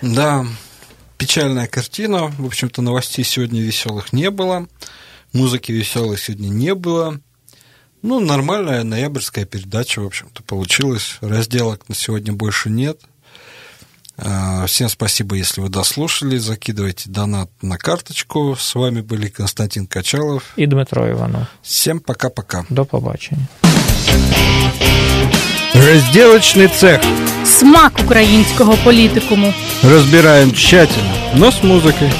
[0.02, 0.46] Да,
[1.18, 2.34] печальная картина.
[2.40, 4.66] В общем-то, новостей сегодня веселых не было.
[5.34, 7.20] Музыки веселой сегодня не было.
[8.04, 11.18] Ну, нормальная ноябрьская передача, в общем-то, получилась.
[11.22, 13.00] Разделок на сегодня больше нет.
[14.16, 16.38] А, всем спасибо, если вы дослушали.
[16.38, 18.56] Закидывайте донат на карточку.
[18.60, 21.48] С вами были Константин Качалов и Дмитро Иванов.
[21.64, 22.66] Всем пока-пока.
[22.70, 23.48] До побачення.
[25.74, 27.02] Разделочный цех.
[27.46, 29.54] Смак українського політикуму.
[29.84, 32.12] Разбираем тщательно, но с музыкой.